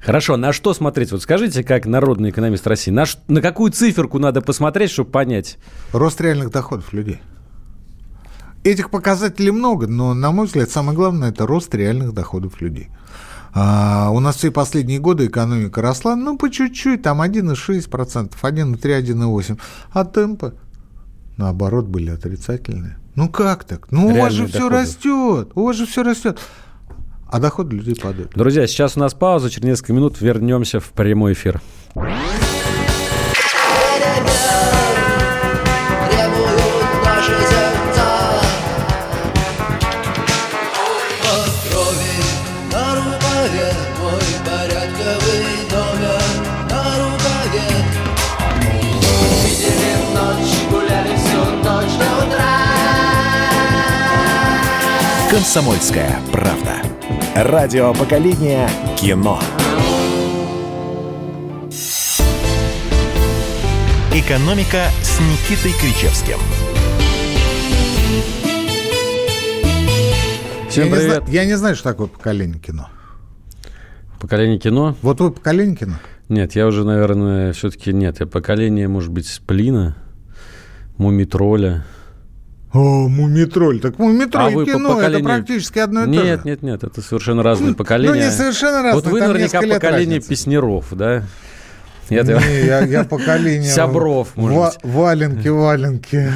Хорошо, 0.00 0.36
на 0.36 0.52
что 0.52 0.74
смотреть? 0.74 1.12
Вот 1.12 1.22
скажите, 1.22 1.64
как 1.64 1.86
народный 1.86 2.30
экономист 2.30 2.66
России, 2.66 2.90
на, 2.90 3.04
на 3.28 3.40
какую 3.40 3.72
циферку 3.72 4.18
надо 4.18 4.42
посмотреть, 4.42 4.90
чтобы 4.90 5.10
понять? 5.10 5.58
Рост 5.92 6.20
реальных 6.20 6.50
доходов 6.50 6.92
людей. 6.92 7.20
Этих 8.64 8.90
показателей 8.90 9.50
много, 9.50 9.88
но, 9.88 10.14
на 10.14 10.30
мой 10.30 10.46
взгляд, 10.46 10.70
самое 10.70 10.96
главное– 10.96 11.28
это 11.30 11.46
рост 11.46 11.74
реальных 11.74 12.12
доходов 12.12 12.60
людей. 12.60 12.90
А, 13.54 14.10
у 14.12 14.20
нас 14.20 14.36
все 14.36 14.50
последние 14.52 14.98
годы 14.98 15.26
экономика 15.26 15.82
росла, 15.82 16.14
ну, 16.16 16.36
по 16.36 16.48
чуть-чуть, 16.48 17.02
там 17.02 17.20
1,6%, 17.20 18.32
1,3%, 18.40 18.78
1,8%. 18.80 19.60
А 19.92 20.04
темпы 20.04 20.54
наоборот, 21.36 21.86
были 21.86 22.10
отрицательные. 22.10 22.96
Ну 23.14 23.28
как 23.28 23.64
так? 23.64 23.90
Ну 23.90 24.02
Реальные 24.02 24.20
у 24.20 24.22
вас 24.24 24.32
же 24.32 24.46
доходы. 24.46 24.58
все 24.58 24.68
растет, 24.68 25.50
у 25.54 25.64
вас 25.64 25.76
же 25.76 25.86
все 25.86 26.02
растет. 26.02 26.38
А 27.28 27.38
доходы 27.40 27.76
людей 27.76 27.96
падают. 27.96 28.32
Друзья, 28.34 28.66
сейчас 28.66 28.96
у 28.96 29.00
нас 29.00 29.14
пауза, 29.14 29.48
через 29.50 29.64
несколько 29.64 29.92
минут 29.94 30.20
вернемся 30.20 30.80
в 30.80 30.90
прямой 30.90 31.32
эфир. 31.32 31.60
«Комсомольская 55.52 56.18
правда». 56.32 56.76
Радио 57.36 57.92
поколения 57.92 58.70
кино. 58.98 59.38
«Экономика» 64.14 64.86
с 65.02 65.20
Никитой 65.20 65.72
Кричевским. 65.78 66.38
Всем 70.70 70.86
я 70.86 70.90
привет. 70.90 71.10
Не 71.10 71.16
зна- 71.16 71.24
я 71.28 71.44
не 71.44 71.58
знаю, 71.58 71.76
что 71.76 71.90
такое 71.90 72.06
поколение 72.06 72.58
кино. 72.58 72.88
Поколение 74.18 74.58
кино? 74.58 74.96
Вот 75.02 75.20
вы 75.20 75.32
поколение 75.32 75.76
кино? 75.76 75.96
Нет, 76.30 76.56
я 76.56 76.66
уже, 76.66 76.82
наверное, 76.86 77.52
все-таки 77.52 77.92
нет. 77.92 78.20
Я 78.20 78.26
поколение, 78.26 78.88
может 78.88 79.12
быть, 79.12 79.26
Сплина, 79.26 79.98
Мумитроля. 80.96 81.84
О, 82.72 83.08
Мумитроль. 83.08 83.80
Так 83.80 83.98
Мумитроль 83.98 84.62
а 84.62 84.64
кино, 84.64 84.94
поколению... 84.94 85.18
это 85.18 85.24
практически 85.24 85.78
одно 85.78 86.04
и 86.04 86.08
нет, 86.08 86.20
то 86.20 86.26
же. 86.26 86.30
Нет, 86.30 86.44
нет, 86.44 86.62
нет, 86.62 86.84
это 86.84 87.02
совершенно 87.02 87.42
разные 87.42 87.74
поколения. 87.74 88.14
Ну, 88.14 88.20
не 88.20 88.30
совершенно 88.30 88.82
разные. 88.82 88.94
Вот 88.94 89.06
вы 89.06 89.20
наверняка 89.20 89.60
поколение 89.60 90.16
разницы. 90.16 90.28
песнеров, 90.28 90.86
да? 90.92 91.24
Нет, 92.10 92.26
не, 92.26 92.66
я, 92.66 92.80
я 92.80 93.04
поколение... 93.04 93.70
Сябров, 93.74 94.36
может 94.36 94.58
Ва- 94.58 94.74
Валенки, 94.82 95.48
валенки, 95.48 96.30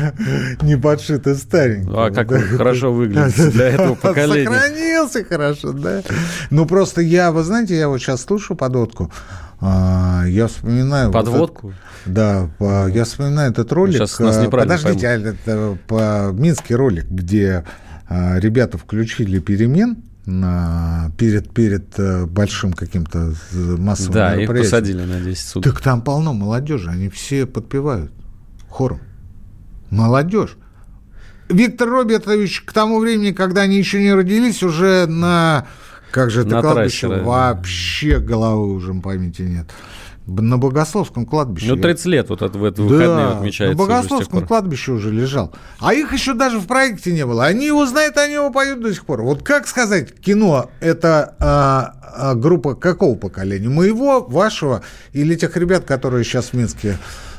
не 0.63 0.77
подшиты 0.77 1.35
старенькие. 1.35 1.93
А 1.95 2.11
как 2.11 2.29
да, 2.29 2.39
хорошо 2.39 2.93
выглядит 2.93 3.53
для 3.53 3.69
этого 3.71 3.95
поколения. 3.95 4.51
Сохранился 4.51 5.25
хорошо, 5.25 5.73
да? 5.73 6.03
Ну, 6.51 6.67
просто 6.67 7.01
я, 7.03 7.33
вы 7.33 7.43
знаете, 7.43 7.77
я 7.77 7.89
вот 7.89 7.99
сейчас 7.99 8.23
слушаю 8.23 8.57
подводку, 8.57 9.11
я 9.61 10.47
вспоминаю... 10.49 11.13
Подводку? 11.13 11.69
Вот 11.69 11.75
да, 12.07 12.49
по, 12.59 12.89
я 12.89 13.05
вспоминаю 13.05 13.51
этот 13.51 13.73
ролик. 13.73 13.97
Сейчас 13.97 14.19
нас 14.21 14.37
э, 14.37 14.49
Подождите, 14.49 15.09
а 15.09 15.19
это 15.19 15.79
по 15.89 16.31
минский 16.33 16.75
ролик, 16.75 17.07
где 17.07 17.65
а, 18.09 18.39
ребята 18.39 18.79
включили 18.79 19.41
перемен 19.41 19.99
на, 20.25 21.11
перед, 21.19 21.53
перед 21.53 21.99
э, 21.99 22.27
большим 22.27 22.73
каким-то 22.73 23.33
массовым 23.53 24.13
да, 24.13 24.37
мероприятием. 24.37 24.47
Да, 24.47 24.53
их 24.53 24.65
посадили 24.65 25.05
на 25.05 25.21
10 25.21 25.49
суток. 25.49 25.75
Так 25.75 25.83
там 25.83 26.01
полно 26.01 26.33
молодежи, 26.33 26.91
они 26.91 27.09
все 27.09 27.45
подпевают 27.47 28.13
хором. 28.69 29.01
Молодежь. 29.91 30.57
Виктор 31.49 31.89
Робертович 31.89 32.63
к 32.63 32.73
тому 32.73 32.99
времени, 32.99 33.33
когда 33.33 33.63
они 33.63 33.79
еще 33.79 34.01
не 34.01 34.13
родились, 34.13 34.63
уже 34.63 35.07
на... 35.07 35.67
Как 36.17 36.31
же 36.31 36.41
это 36.41 36.51
на 36.51 36.63
кладбище? 36.63 37.09
Трассера, 37.09 37.25
Вообще 37.25 38.19
головы 38.21 38.73
уже 38.73 38.95
памяти 38.95 39.43
нет. 39.43 39.67
На 40.27 40.57
Богословском 40.57 41.27
кладбище. 41.27 41.67
Ну, 41.69 41.77
30 41.77 42.07
лет 42.07 42.31
вот 42.31 42.41
это 42.41 42.59
в 42.59 42.65
это 42.65 42.81
выходные 42.81 43.27
да, 43.27 43.37
отмечается. 43.37 43.77
На 43.77 43.85
Богословском 43.85 44.47
кладбище 44.47 44.93
уже 44.93 45.13
лежал. 45.13 45.53
А 45.79 45.93
их 45.93 46.15
еще 46.15 46.33
даже 46.33 46.59
в 46.59 46.67
проекте 46.67 47.13
не 47.13 47.27
было. 47.27 47.45
Они 47.45 47.67
его 47.67 47.85
знают, 47.85 48.17
они 48.17 48.33
его 48.33 48.51
поют 48.51 48.81
до 48.81 48.95
сих 48.95 49.05
пор. 49.05 49.21
Вот 49.21 49.43
как 49.43 49.69
сказать, 49.69 50.19
кино 50.19 50.71
это 50.81 51.37
а, 51.39 51.97
а, 52.17 52.35
группа 52.35 52.75
какого 52.75 53.15
поколения? 53.15 53.69
Моего, 53.69 54.23
вашего 54.23 54.81
или 55.13 55.35
тех 55.35 55.55
ребят, 55.59 55.85
которые 55.85 56.25
сейчас 56.25 56.47
в 56.47 56.53
Минске 56.55 56.97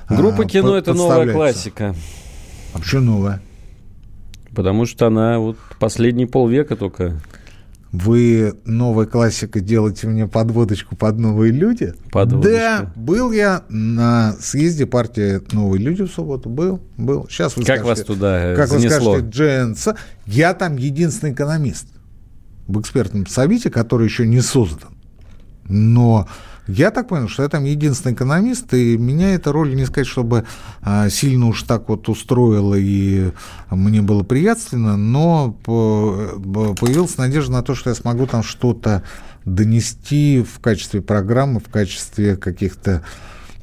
а, 0.07 0.13
Группа 0.13 0.45
кино– 0.45 0.77
это 0.77 0.93
новая 0.93 1.33
классика. 1.33 1.95
А 2.75 2.77
почему 2.77 3.01
новая? 3.01 3.41
Потому 4.55 4.85
что 4.85 5.07
она 5.07 5.39
вот 5.39 5.57
последние 5.79 6.27
полвека 6.27 6.75
только 6.75 7.19
вы 7.91 8.55
новая 8.65 9.05
классика 9.05 9.59
делаете 9.59 10.07
мне 10.07 10.27
подводочку 10.27 10.95
под 10.95 11.19
новые 11.19 11.51
люди? 11.51 11.93
Подводочку. 12.11 12.57
Да, 12.57 12.91
был 12.95 13.31
я 13.31 13.63
на 13.69 14.33
съезде 14.39 14.85
партии 14.85 15.41
«Новые 15.53 15.81
люди» 15.81 16.03
в 16.03 16.11
субботу. 16.11 16.49
Был, 16.49 16.81
был. 16.97 17.27
Сейчас 17.29 17.55
вы 17.55 17.63
как 17.63 17.79
скажете, 17.79 18.01
вас 18.01 18.07
туда 18.07 18.55
Как 18.55 18.67
занесло? 18.67 19.11
вы 19.11 19.17
скажете, 19.19 19.29
Дженса. 19.29 19.95
Я 20.25 20.53
там 20.53 20.77
единственный 20.77 21.31
экономист 21.31 21.87
в 22.67 22.79
экспертном 22.81 23.25
совете, 23.25 23.69
который 23.69 24.05
еще 24.05 24.27
не 24.27 24.41
создан. 24.41 24.89
Но 25.69 26.27
я 26.67 26.91
так 26.91 27.07
понял, 27.07 27.29
что 27.29 27.43
я 27.43 27.49
там 27.49 27.63
единственный 27.63 28.13
экономист, 28.13 28.73
и 28.73 28.97
меня 28.97 29.33
эта 29.33 29.51
роль, 29.51 29.75
не 29.75 29.85
сказать, 29.85 30.07
чтобы 30.07 30.45
а, 30.81 31.09
сильно 31.09 31.47
уж 31.47 31.63
так 31.63 31.89
вот 31.89 32.09
устроила 32.09 32.75
и 32.75 33.31
мне 33.69 34.01
было 34.01 34.23
приятственно, 34.23 34.97
но 34.97 35.51
появилась 35.63 37.17
надежда 37.17 37.53
на 37.53 37.63
то, 37.63 37.75
что 37.75 37.89
я 37.89 37.95
смогу 37.95 38.27
там 38.27 38.43
что-то 38.43 39.03
донести 39.45 40.43
в 40.43 40.59
качестве 40.59 41.01
программы, 41.01 41.59
в 41.59 41.69
качестве 41.69 42.35
каких-то 42.35 43.03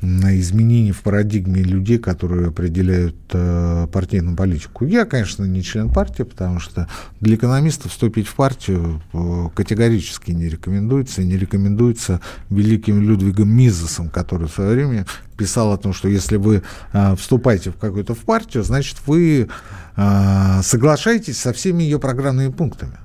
на 0.05 0.39
изменение 0.39 0.93
в 0.93 1.03
парадигме 1.03 1.63
людей, 1.63 1.99
которые 1.99 2.49
определяют 2.49 3.17
э, 3.33 3.87
партийную 3.93 4.37
политику. 4.37 4.85
Я, 4.85 5.05
конечно, 5.05 5.45
не 5.45 5.63
член 5.63 5.91
партии, 5.91 6.23
потому 6.23 6.61
что 6.61 6.89
для 7.21 7.37
экономистов 7.37 7.93
вступить 7.93 8.29
в 8.29 8.35
партию 8.35 9.03
э, 9.13 9.49
категорически 9.55 10.33
не 10.33 10.49
рекомендуется. 10.49 11.23
И 11.23 11.25
не 11.25 11.37
рекомендуется 11.37 12.21
великим 12.51 13.01
Людвигом 13.03 13.49
Мизесом, 13.49 14.09
который 14.11 14.49
в 14.49 14.53
свое 14.53 14.75
время 14.75 15.07
писал 15.37 15.73
о 15.73 15.79
том, 15.79 15.93
что 15.93 16.09
если 16.09 16.37
вы 16.37 16.63
э, 16.93 17.17
вступаете 17.17 17.71
в 17.71 17.77
какую-то 17.77 18.15
в 18.15 18.21
партию, 18.21 18.63
значит, 18.63 18.99
вы 19.07 19.49
э, 19.97 20.61
соглашаетесь 20.63 21.41
со 21.41 21.53
всеми 21.53 21.83
ее 21.83 21.99
программными 21.99 22.51
пунктами. 22.51 22.99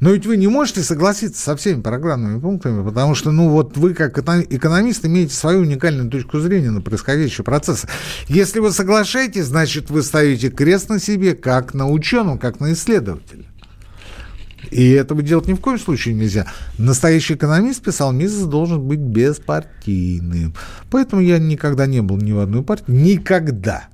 Но 0.00 0.10
ведь 0.10 0.26
вы 0.26 0.36
не 0.36 0.46
можете 0.46 0.82
согласиться 0.82 1.42
со 1.42 1.56
всеми 1.56 1.80
программными 1.80 2.38
пунктами, 2.40 2.84
потому 2.84 3.14
что, 3.14 3.30
ну, 3.30 3.48
вот 3.48 3.76
вы, 3.76 3.94
как 3.94 4.18
экономист, 4.18 5.04
имеете 5.04 5.34
свою 5.34 5.60
уникальную 5.60 6.10
точку 6.10 6.38
зрения 6.38 6.70
на 6.70 6.80
происходящие 6.80 7.44
процессы. 7.44 7.88
Если 8.28 8.60
вы 8.60 8.70
соглашаетесь, 8.70 9.46
значит, 9.46 9.90
вы 9.90 10.02
ставите 10.02 10.50
крест 10.50 10.88
на 10.88 11.00
себе, 11.00 11.34
как 11.34 11.74
на 11.74 11.88
ученом, 11.88 12.38
как 12.38 12.60
на 12.60 12.72
исследователе. 12.72 13.46
И 14.70 14.90
этого 14.90 15.22
делать 15.22 15.46
ни 15.46 15.54
в 15.54 15.60
коем 15.60 15.78
случае 15.78 16.14
нельзя. 16.14 16.46
Настоящий 16.78 17.34
экономист 17.34 17.82
писал, 17.82 18.12
Мизес 18.12 18.44
должен 18.44 18.86
быть 18.86 18.98
беспартийным. 18.98 20.54
Поэтому 20.90 21.22
я 21.22 21.38
никогда 21.38 21.86
не 21.86 22.02
был 22.02 22.18
ни 22.18 22.32
в 22.32 22.38
одной 22.38 22.62
партии. 22.62 22.84
Никогда 22.88 23.88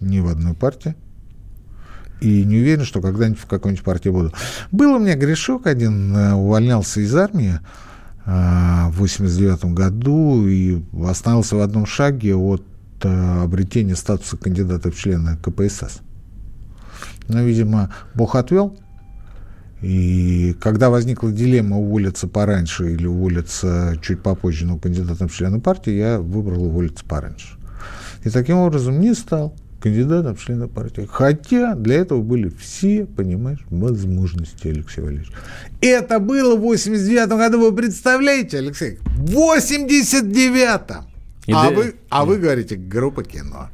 ни 0.00 0.20
в 0.20 0.28
одной 0.28 0.54
партии 0.54 0.96
и 2.20 2.44
не 2.44 2.56
уверен, 2.58 2.84
что 2.84 3.00
когда-нибудь 3.00 3.40
в 3.40 3.46
какой-нибудь 3.46 3.84
партии 3.84 4.08
буду. 4.08 4.32
Был 4.72 4.94
у 4.94 4.98
меня 4.98 5.16
грешок 5.16 5.66
один, 5.66 6.14
э, 6.16 6.32
увольнялся 6.32 7.00
из 7.00 7.14
армии 7.14 7.60
э, 8.24 8.88
в 8.88 8.98
89 8.98 9.66
году 9.74 10.46
и 10.46 10.82
остановился 11.04 11.56
в 11.56 11.60
одном 11.60 11.86
шаге 11.86 12.34
от 12.34 12.64
э, 13.02 13.42
обретения 13.42 13.96
статуса 13.96 14.36
кандидата 14.36 14.90
в 14.90 14.96
члены 14.96 15.36
КПСС. 15.36 16.00
Но, 17.28 17.42
видимо, 17.42 17.92
Бог 18.14 18.36
отвел. 18.36 18.78
И 19.82 20.56
когда 20.58 20.88
возникла 20.88 21.30
дилемма 21.30 21.76
уволиться 21.76 22.26
пораньше 22.26 22.94
или 22.94 23.06
уволиться 23.06 23.98
чуть 24.00 24.22
попозже, 24.22 24.64
но 24.64 24.78
кандидатом 24.78 25.28
в 25.28 25.34
члены 25.34 25.60
партии, 25.60 25.92
я 25.92 26.18
выбрал 26.18 26.64
уволиться 26.64 27.04
пораньше. 27.04 27.58
И 28.24 28.30
таким 28.30 28.56
образом 28.56 29.00
не 29.00 29.14
стал 29.14 29.54
кандидатом 29.80 30.34
в 30.34 30.40
члены 30.44 30.68
партии. 30.68 31.08
Хотя 31.10 31.74
для 31.74 31.96
этого 31.96 32.22
были 32.22 32.48
все, 32.48 33.06
понимаешь, 33.06 33.60
возможности, 33.70 34.68
Алексей 34.68 35.02
Валерьевич. 35.02 35.30
Это 35.80 36.18
было 36.18 36.56
в 36.56 36.60
89 36.60 37.28
году, 37.28 37.60
вы 37.60 37.72
представляете, 37.74 38.58
Алексей? 38.58 38.98
В 39.04 39.56
89-м! 39.56 41.04
А, 41.52 41.70
вы, 41.70 41.94
а 42.08 42.24
вы 42.24 42.38
говорите, 42.38 42.76
группа 42.76 43.22
кино. 43.22 43.68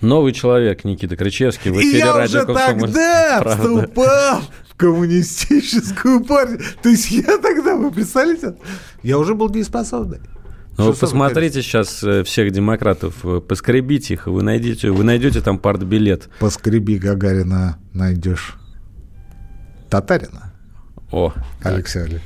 Новый 0.00 0.32
человек 0.32 0.82
Никита 0.84 1.14
Кричевский 1.16 1.70
в 1.70 1.78
эфире 1.78 1.98
И 1.98 1.98
я 1.98 2.24
уже 2.24 2.44
тогда 2.44 2.74
Правда. 3.40 3.56
вступал 3.56 4.42
в 4.68 4.74
коммунистическую 4.74 6.24
партию. 6.24 6.60
То 6.82 6.88
есть 6.88 7.10
я 7.12 7.38
тогда, 7.38 7.76
вы 7.76 7.92
представляете, 7.92 8.56
я 9.04 9.18
уже 9.18 9.34
был 9.34 9.48
дееспособный. 9.48 10.18
Ну, 10.82 10.92
вы 10.92 10.96
посмотрите 10.96 11.62
сейчас 11.62 12.02
э, 12.02 12.24
всех 12.24 12.50
демократов, 12.50 13.24
э, 13.24 13.40
поскребите 13.40 14.14
их, 14.14 14.26
вы 14.26 14.42
найдете, 14.42 14.90
вы 14.90 15.04
найдете 15.04 15.40
там 15.40 15.58
партбилет. 15.58 16.28
Поскреби 16.38 16.98
Гагарина 16.98 17.78
найдешь. 17.92 18.56
Татарина. 19.88 20.52
О, 21.10 21.32
Алексей 21.62 22.02
Олегович. 22.02 22.22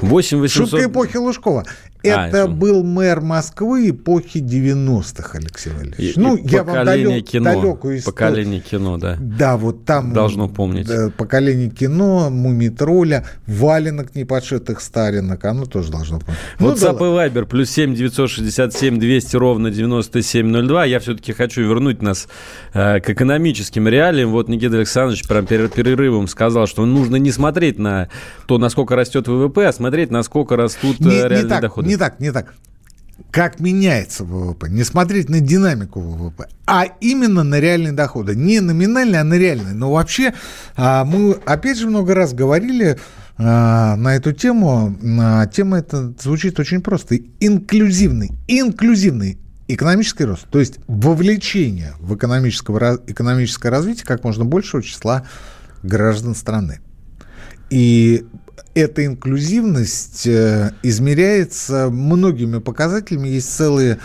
8 0.00 0.38
800... 0.38 0.68
Шутка 0.70 0.86
эпохи 0.86 1.16
Лужкова. 1.18 1.64
А, 2.04 2.28
это 2.28 2.42
а, 2.44 2.46
был 2.46 2.82
мэр 2.82 3.20
Москвы 3.20 3.90
эпохи 3.90 4.38
90-х, 4.38 5.38
Алексей 5.38 5.70
Валерьевич. 5.70 6.16
И, 6.16 6.20
ну, 6.20 6.36
и 6.36 6.48
я 6.48 6.64
вам 6.64 6.84
далек, 6.84 7.26
кино, 7.26 7.44
далекую 7.44 7.98
историю. 7.98 8.04
Поколение 8.04 8.60
кино, 8.60 8.96
да. 8.96 9.16
Да, 9.20 9.56
вот 9.56 9.84
там... 9.84 10.12
Должно 10.12 10.48
помнить. 10.48 10.86
Да, 10.86 11.10
поколение 11.16 11.70
кино, 11.70 12.30
Мумитроля, 12.30 13.26
валенок 13.46 14.14
неподшитых 14.14 14.80
старинок, 14.80 15.44
оно 15.44 15.66
тоже 15.66 15.90
должно 15.90 16.20
помнить. 16.20 16.38
Вот 16.58 16.80
ну, 16.80 16.86
да 16.86 16.92
Вайбер, 16.92 17.46
плюс 17.46 17.70
7 17.70 17.94
967 17.94 18.98
200 18.98 19.36
ровно 19.36 19.70
9702. 19.70 20.84
Я 20.84 21.00
все-таки 21.00 21.32
хочу 21.32 21.62
вернуть 21.62 22.02
нас 22.02 22.28
э, 22.72 23.00
к 23.00 23.10
экономическим 23.10 23.88
реалиям. 23.88 24.30
Вот 24.30 24.48
Никита 24.48 24.76
Александрович 24.76 25.26
прям 25.26 25.46
перед 25.46 25.72
перерывом 25.72 26.28
сказал, 26.28 26.66
что 26.66 26.86
нужно 26.86 27.16
не 27.16 27.30
смотреть 27.30 27.78
на 27.78 28.08
то, 28.46 28.58
насколько 28.58 28.96
растет 28.96 29.28
ВВП, 29.28 29.66
а 29.66 29.72
смотреть, 29.72 30.10
насколько 30.10 30.56
растут 30.56 31.00
не, 31.00 31.10
реальные 31.10 31.42
не 31.42 31.48
так, 31.48 31.60
доходы 31.62 31.89
не 31.90 31.96
так, 31.96 32.20
не 32.20 32.30
так. 32.30 32.54
Как 33.32 33.58
меняется 33.58 34.24
ВВП, 34.24 34.68
не 34.70 34.84
смотреть 34.84 35.28
на 35.28 35.40
динамику 35.40 36.00
ВВП, 36.00 36.48
а 36.66 36.84
именно 37.00 37.42
на 37.42 37.58
реальные 37.58 37.92
доходы. 37.92 38.34
Не 38.36 38.60
номинальные, 38.60 39.20
а 39.20 39.24
на 39.24 39.34
реальные. 39.34 39.74
Но 39.74 39.92
вообще 39.92 40.32
а, 40.76 41.04
мы, 41.04 41.32
опять 41.44 41.78
же, 41.78 41.88
много 41.88 42.14
раз 42.14 42.32
говорили 42.32 42.96
а, 43.36 43.96
на 43.96 44.14
эту 44.14 44.32
тему. 44.32 44.96
А, 45.20 45.46
тема 45.48 45.78
эта 45.80 46.14
звучит 46.18 46.60
очень 46.60 46.80
просто. 46.80 47.16
Инклюзивный, 47.40 48.30
инклюзивный 48.46 49.38
экономический 49.66 50.24
рост, 50.24 50.46
то 50.50 50.58
есть 50.58 50.78
вовлечение 50.86 51.94
в 52.00 52.14
экономическое, 52.16 52.98
экономическое 53.06 53.68
развитие 53.68 54.04
как 54.04 54.24
можно 54.24 54.44
большего 54.44 54.82
числа 54.82 55.24
граждан 55.82 56.34
страны. 56.34 56.80
И 57.70 58.26
эта 58.74 59.04
инклюзивность 59.06 60.26
э, 60.26 60.72
измеряется 60.82 61.88
многими 61.90 62.58
показателями. 62.58 63.28
Есть 63.28 63.54
целые 63.54 63.98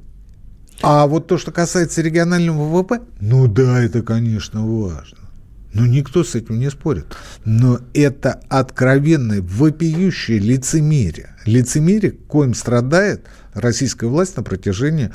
А 0.81 1.07
вот 1.07 1.27
то, 1.27 1.37
что 1.37 1.51
касается 1.51 2.01
регионального 2.01 2.65
ВВП, 2.67 3.01
ну 3.21 3.47
да, 3.47 3.81
это, 3.81 4.01
конечно, 4.01 4.67
важно. 4.67 5.22
Ну, 5.73 5.85
никто 5.85 6.23
с 6.23 6.35
этим 6.35 6.59
не 6.59 6.69
спорит. 6.69 7.05
Но 7.45 7.79
это 7.93 8.39
откровенное, 8.47 9.41
вопиющее 9.41 10.39
лицемерие. 10.39 11.35
Лицемерие, 11.45 12.11
коим 12.11 12.53
страдает 12.53 13.25
российская 13.53 14.07
власть 14.07 14.37
на 14.37 14.43
протяжении, 14.43 15.11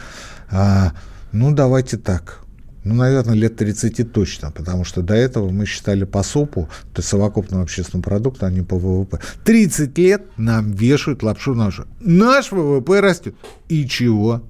а, 0.50 0.94
ну, 1.32 1.54
давайте 1.54 1.96
так, 1.96 2.40
ну, 2.84 2.94
наверное, 2.94 3.34
лет 3.34 3.56
30 3.56 4.12
точно, 4.12 4.50
потому 4.50 4.84
что 4.84 5.02
до 5.02 5.14
этого 5.14 5.50
мы 5.50 5.66
считали 5.66 6.04
по 6.04 6.22
СОПу, 6.22 6.68
то 6.94 7.00
есть 7.00 7.08
совокупного 7.08 7.64
общественного 7.64 8.02
продукта, 8.02 8.46
а 8.46 8.50
не 8.50 8.62
по 8.62 8.78
ВВП. 8.78 9.20
30 9.44 9.98
лет 9.98 10.22
нам 10.38 10.72
вешают 10.72 11.22
лапшу 11.22 11.54
нашу. 11.54 11.86
Наш 12.00 12.50
ВВП 12.50 13.00
растет. 13.00 13.34
И 13.68 13.86
чего? 13.86 14.42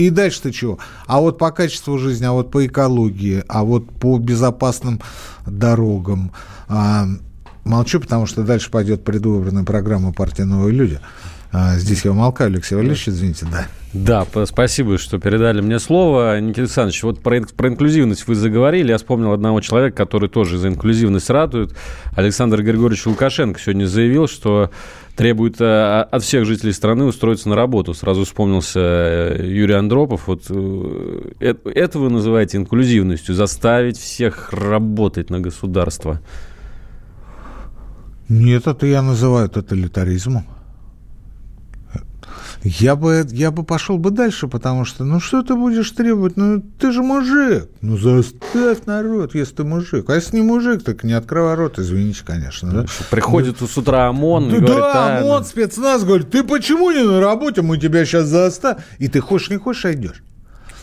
И 0.00 0.08
дальше-то 0.08 0.50
чего? 0.50 0.78
А 1.06 1.20
вот 1.20 1.36
по 1.36 1.50
качеству 1.50 1.98
жизни, 1.98 2.24
а 2.24 2.32
вот 2.32 2.50
по 2.50 2.66
экологии, 2.66 3.44
а 3.48 3.64
вот 3.64 3.86
по 3.90 4.16
безопасным 4.16 4.98
дорогам. 5.44 6.32
А, 6.68 7.04
молчу, 7.64 8.00
потому 8.00 8.24
что 8.24 8.42
дальше 8.42 8.70
пойдет 8.70 9.04
предвыборная 9.04 9.64
программа 9.64 10.14
партии 10.14 10.40
«Новые 10.40 10.74
люди». 10.74 11.00
А, 11.52 11.76
здесь 11.76 12.06
я 12.06 12.12
умолкаю, 12.12 12.48
Алексей 12.48 12.76
Валерьевич, 12.76 13.10
извините, 13.10 13.46
да. 13.52 13.66
Да, 13.92 14.46
спасибо, 14.46 14.96
что 14.96 15.18
передали 15.18 15.60
мне 15.60 15.78
слово. 15.80 16.40
Никита 16.40 16.62
Александрович, 16.62 17.02
вот 17.02 17.20
про, 17.22 17.42
про 17.42 17.68
инклюзивность 17.68 18.26
вы 18.26 18.36
заговорили. 18.36 18.90
Я 18.92 18.98
вспомнил 18.98 19.32
одного 19.32 19.60
человека, 19.60 19.96
который 19.96 20.28
тоже 20.28 20.58
за 20.58 20.68
инклюзивность 20.68 21.28
ратует. 21.28 21.74
Александр 22.14 22.62
Григорьевич 22.62 23.04
Лукашенко 23.04 23.60
сегодня 23.60 23.86
заявил, 23.86 24.28
что 24.28 24.70
требует 25.20 25.60
э, 25.60 26.00
от 26.00 26.22
всех 26.22 26.46
жителей 26.46 26.72
страны 26.72 27.04
устроиться 27.04 27.48
на 27.48 27.54
работу. 27.54 27.92
Сразу 27.92 28.24
вспомнился 28.24 28.80
э, 28.80 29.46
Юрий 29.46 29.74
Андропов. 29.74 30.28
Вот 30.28 30.46
э, 30.48 31.54
это 31.64 31.98
вы 31.98 32.08
называете 32.08 32.56
инклюзивностью, 32.56 33.34
заставить 33.34 33.98
всех 33.98 34.52
работать 34.52 35.28
на 35.28 35.40
государство. 35.40 36.20
Нет, 38.30 38.66
это 38.66 38.86
я 38.86 39.02
называю 39.02 39.50
тоталитаризмом. 39.50 40.46
Я 42.62 42.94
бы, 42.94 43.26
я 43.30 43.50
бы 43.50 43.62
пошел 43.62 43.96
бы 43.96 44.10
дальше, 44.10 44.46
потому 44.46 44.84
что, 44.84 45.04
ну 45.04 45.18
что 45.18 45.42
ты 45.42 45.54
будешь 45.54 45.90
требовать? 45.92 46.36
Ну 46.36 46.60
ты 46.60 46.92
же 46.92 47.02
мужик. 47.02 47.68
Ну 47.80 47.96
заставь 47.96 48.84
народ, 48.84 49.34
если 49.34 49.56
ты 49.56 49.64
мужик. 49.64 50.10
А 50.10 50.14
если 50.14 50.36
не 50.36 50.42
мужик, 50.42 50.84
так 50.84 51.02
не 51.02 51.14
открывай 51.14 51.54
рот, 51.54 51.78
извините, 51.78 52.22
конечно. 52.24 52.70
Да? 52.70 52.86
Приходит 53.10 53.60
ну, 53.60 53.66
с 53.66 53.76
утра 53.78 54.08
ОМОН 54.08 54.50
да, 54.50 54.56
и 54.56 54.60
говорит... 54.60 54.78
Да, 54.78 55.18
ОМОН, 55.20 55.44
спецназ 55.44 56.04
говорит, 56.04 56.30
ты 56.30 56.44
почему 56.44 56.90
не 56.90 57.02
на 57.02 57.20
работе, 57.20 57.62
мы 57.62 57.78
тебя 57.78 58.04
сейчас 58.04 58.26
заставим. 58.26 58.78
И 58.98 59.08
ты 59.08 59.20
хочешь, 59.20 59.50
не 59.50 59.56
хочешь, 59.56 59.86
идешь. 59.86 60.22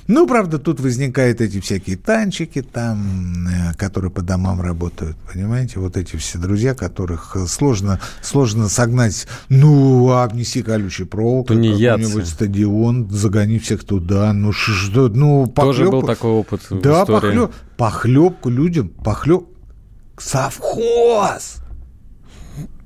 Ну, 0.07 0.25
правда, 0.25 0.57
тут 0.57 0.79
возникают 0.79 1.41
эти 1.41 1.59
всякие 1.59 1.97
танчики 1.97 2.61
там, 2.61 3.47
э, 3.47 3.73
которые 3.75 4.09
по 4.09 4.21
домам 4.21 4.61
работают, 4.61 5.17
понимаете? 5.31 5.79
Вот 5.79 5.97
эти 5.97 6.15
все 6.15 6.37
друзья, 6.37 6.73
которых 6.73 7.35
сложно, 7.47 7.99
сложно 8.21 8.69
согнать. 8.69 9.27
Ну, 9.49 10.11
обнеси 10.11 10.63
колючий 10.63 11.05
проволок, 11.05 11.47
какой-нибудь 11.47 12.27
стадион, 12.27 13.09
загони 13.09 13.59
всех 13.59 13.83
туда. 13.83 14.31
Ну, 14.31 14.53
что, 14.53 15.09
ну, 15.09 15.47
похлебку. 15.47 15.77
Тоже 15.77 15.91
был 15.91 16.01
такой 16.03 16.31
опыт 16.31 16.61
Да, 16.69 17.05
похлеб, 17.05 17.51
похлебку 17.75 18.49
людям, 18.49 18.89
похлеб... 18.89 19.43
Совхоз! 20.17 21.57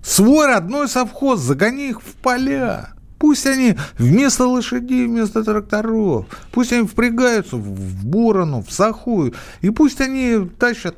Свой 0.04 0.48
родной 0.48 0.90
совхоз, 0.90 1.40
загони 1.40 1.90
их 1.90 2.02
в 2.02 2.16
поля. 2.16 2.94
Пусть 3.22 3.46
они 3.46 3.78
вместо 4.00 4.48
лошадей, 4.48 5.06
вместо 5.06 5.44
тракторов, 5.44 6.26
пусть 6.52 6.74
они 6.74 6.88
впрягаются 6.88 7.56
в 7.56 8.04
борону, 8.04 8.64
в 8.68 8.72
сахую, 8.74 9.36
и 9.62 9.70
пусть 9.70 10.02
они 10.02 10.50
тащат 10.58 10.96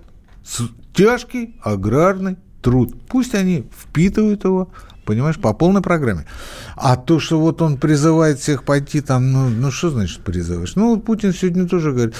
тяжкий 0.95 1.57
аграрный 1.61 2.37
труд. 2.61 2.95
Пусть 3.09 3.35
они 3.35 3.65
впитывают 3.77 4.45
его, 4.45 4.71
понимаешь, 5.03 5.37
по 5.37 5.53
полной 5.53 5.81
программе. 5.81 6.25
А 6.77 6.95
то, 6.95 7.19
что 7.19 7.41
вот 7.41 7.61
он 7.61 7.77
призывает 7.77 8.39
всех 8.39 8.63
пойти 8.63 9.01
там, 9.01 9.33
ну, 9.33 9.49
ну 9.49 9.69
что 9.69 9.89
значит 9.89 10.21
призываешь? 10.21 10.77
Ну, 10.77 10.97
Путин 11.01 11.33
сегодня 11.33 11.67
тоже 11.67 11.91
говорит, 11.91 12.15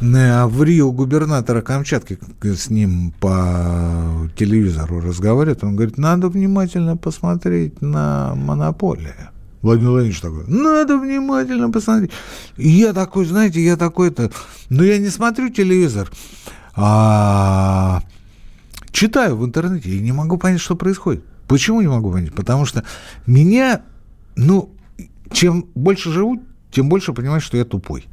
в 0.00 0.62
Рио 0.62 0.92
губернатора 0.92 1.60
Камчатки 1.60 2.20
с 2.40 2.70
ним 2.70 3.12
по 3.18 4.30
телевизору 4.36 5.00
разговаривает, 5.00 5.64
он 5.64 5.74
говорит, 5.74 5.98
надо 5.98 6.28
внимательно 6.28 6.96
посмотреть 6.96 7.82
на 7.82 8.36
монополию. 8.36 9.16
Владимир 9.62 9.90
Владимирович 9.90 10.20
такой, 10.20 10.44
надо 10.46 10.98
внимательно 10.98 11.70
посмотреть. 11.70 12.10
И 12.56 12.68
я 12.68 12.92
такой, 12.92 13.26
знаете, 13.26 13.62
я 13.62 13.76
такой-то, 13.76 14.30
ну 14.70 14.82
я 14.82 14.98
не 14.98 15.08
смотрю 15.08 15.50
телевизор, 15.50 16.10
а 16.74 18.02
читаю 18.90 19.36
в 19.36 19.44
интернете 19.44 19.90
и 19.90 20.00
не 20.00 20.12
могу 20.12 20.38
понять, 20.38 20.60
что 20.60 20.76
происходит. 20.76 21.24
Почему 21.46 21.80
не 21.80 21.88
могу 21.88 22.10
понять? 22.12 22.32
Потому 22.32 22.64
что 22.64 22.84
меня, 23.26 23.82
ну, 24.36 24.74
чем 25.32 25.66
больше 25.74 26.10
живу, 26.10 26.42
тем 26.70 26.88
больше 26.88 27.12
понимаю, 27.12 27.40
что 27.40 27.56
я 27.56 27.64
тупой. 27.64 28.06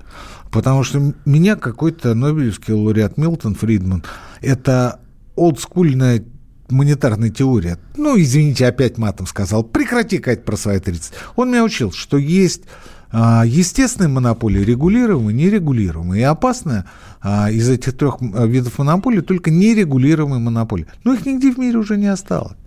Потому 0.52 0.84
что 0.84 1.14
меня 1.26 1.56
какой-то 1.56 2.14
Нобелевский 2.14 2.74
лауреат 2.74 3.18
Милтон 3.18 3.56
Фридман, 3.56 4.04
это 4.42 5.00
олдскульная 5.36 6.26
монетарной 6.70 7.30
теории, 7.30 7.78
ну, 7.96 8.20
извините, 8.20 8.68
опять 8.68 8.98
матом 8.98 9.28
сказал, 9.28 9.64
прекрати 9.64 10.18
кать 10.20 10.46
про 10.46 10.58
свои 10.58 10.80
30. 10.80 11.14
Он 11.36 11.50
меня 11.50 11.64
учил, 11.64 11.92
что 11.92 12.18
есть 12.18 12.64
а, 13.12 13.44
естественные 13.46 14.10
монополии, 14.10 14.64
регулируемые, 14.64 15.34
нерегулируемые. 15.36 16.22
И 16.22 16.24
опасная 16.24 16.86
а, 17.22 17.50
из 17.52 17.70
этих 17.70 17.98
трех 17.98 18.18
а, 18.22 18.46
видов 18.46 18.78
монополий 18.80 19.22
только 19.22 19.50
нерегулируемые 19.52 20.40
монополии. 20.40 20.88
Но 21.04 21.14
их 21.14 21.26
нигде 21.26 21.52
в 21.52 21.58
мире 21.58 21.78
уже 21.78 21.98
не 21.98 22.08
осталось. 22.08 22.58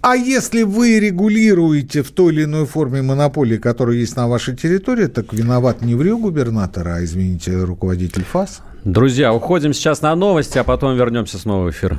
А 0.00 0.16
если 0.16 0.64
вы 0.64 0.98
регулируете 1.00 2.02
в 2.02 2.10
той 2.10 2.34
или 2.34 2.44
иной 2.44 2.66
форме 2.66 3.00
монополии, 3.00 3.56
которая 3.56 3.96
есть 3.96 4.16
на 4.16 4.28
вашей 4.28 4.54
территории, 4.54 5.06
так 5.06 5.32
виноват 5.32 5.80
не 5.80 5.94
врё 5.94 6.18
губернатор, 6.18 6.86
а, 6.88 7.04
извините, 7.04 7.62
руководитель 7.64 8.24
ФАС. 8.24 8.60
Друзья, 8.84 9.32
уходим 9.32 9.72
сейчас 9.72 10.02
на 10.02 10.14
новости, 10.14 10.58
а 10.58 10.64
потом 10.64 10.94
вернемся 10.94 11.38
снова 11.38 11.66
в 11.66 11.70
эфир. 11.70 11.98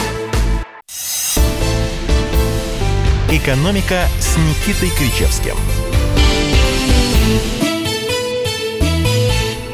«Экономика» 3.31 4.01
с 4.19 4.35
Никитой 4.35 4.89
Кричевским. 4.89 5.55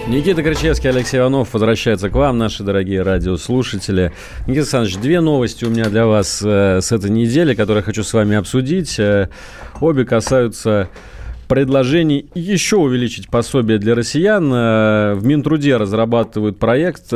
Никита 0.07 0.43
Кричевский, 0.43 0.91
Алексей 0.91 1.17
Иванов 1.17 1.53
возвращается 1.53 2.11
к 2.11 2.13
вам, 2.13 2.37
наши 2.37 2.61
дорогие 2.61 3.01
радиослушатели. 3.01 4.13
Никита 4.41 4.59
Александрович, 4.61 4.97
две 4.97 5.21
новости 5.21 5.65
у 5.65 5.71
меня 5.71 5.85
для 5.85 6.05
вас 6.05 6.43
э, 6.45 6.81
с 6.81 6.91
этой 6.91 7.09
недели, 7.09 7.55
которые 7.55 7.81
хочу 7.81 8.03
с 8.03 8.13
вами 8.13 8.35
обсудить. 8.35 8.99
Э, 8.99 9.29
обе 9.81 10.05
касаются 10.05 10.89
предложений 11.47 12.29
еще 12.35 12.75
увеличить 12.75 13.27
пособие 13.27 13.79
для 13.79 13.95
россиян. 13.95 14.53
Э, 14.53 15.13
в 15.15 15.25
Минтруде 15.25 15.77
разрабатывают 15.77 16.59
проект 16.59 17.11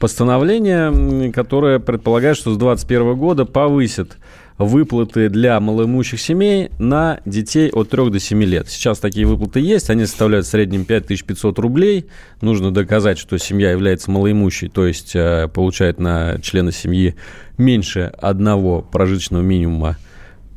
постановления, 0.00 1.30
которое 1.30 1.78
предполагает, 1.78 2.36
что 2.36 2.52
с 2.52 2.56
2021 2.56 3.14
года 3.14 3.44
повысит 3.44 4.16
выплаты 4.58 5.28
для 5.28 5.58
малоимущих 5.58 6.20
семей 6.20 6.70
на 6.78 7.20
детей 7.24 7.70
от 7.70 7.90
3 7.90 8.10
до 8.10 8.18
7 8.20 8.42
лет. 8.44 8.68
Сейчас 8.68 8.98
такие 8.98 9.26
выплаты 9.26 9.60
есть, 9.60 9.90
они 9.90 10.06
составляют 10.06 10.46
в 10.46 10.50
среднем 10.50 10.84
5500 10.84 11.58
рублей. 11.58 12.06
Нужно 12.40 12.72
доказать, 12.72 13.18
что 13.18 13.36
семья 13.38 13.72
является 13.72 14.10
малоимущей, 14.10 14.68
то 14.68 14.86
есть 14.86 15.16
э, 15.16 15.48
получает 15.52 15.98
на 15.98 16.38
члена 16.40 16.72
семьи 16.72 17.16
меньше 17.58 18.12
одного 18.18 18.82
прожиточного 18.82 19.42
минимума 19.42 19.96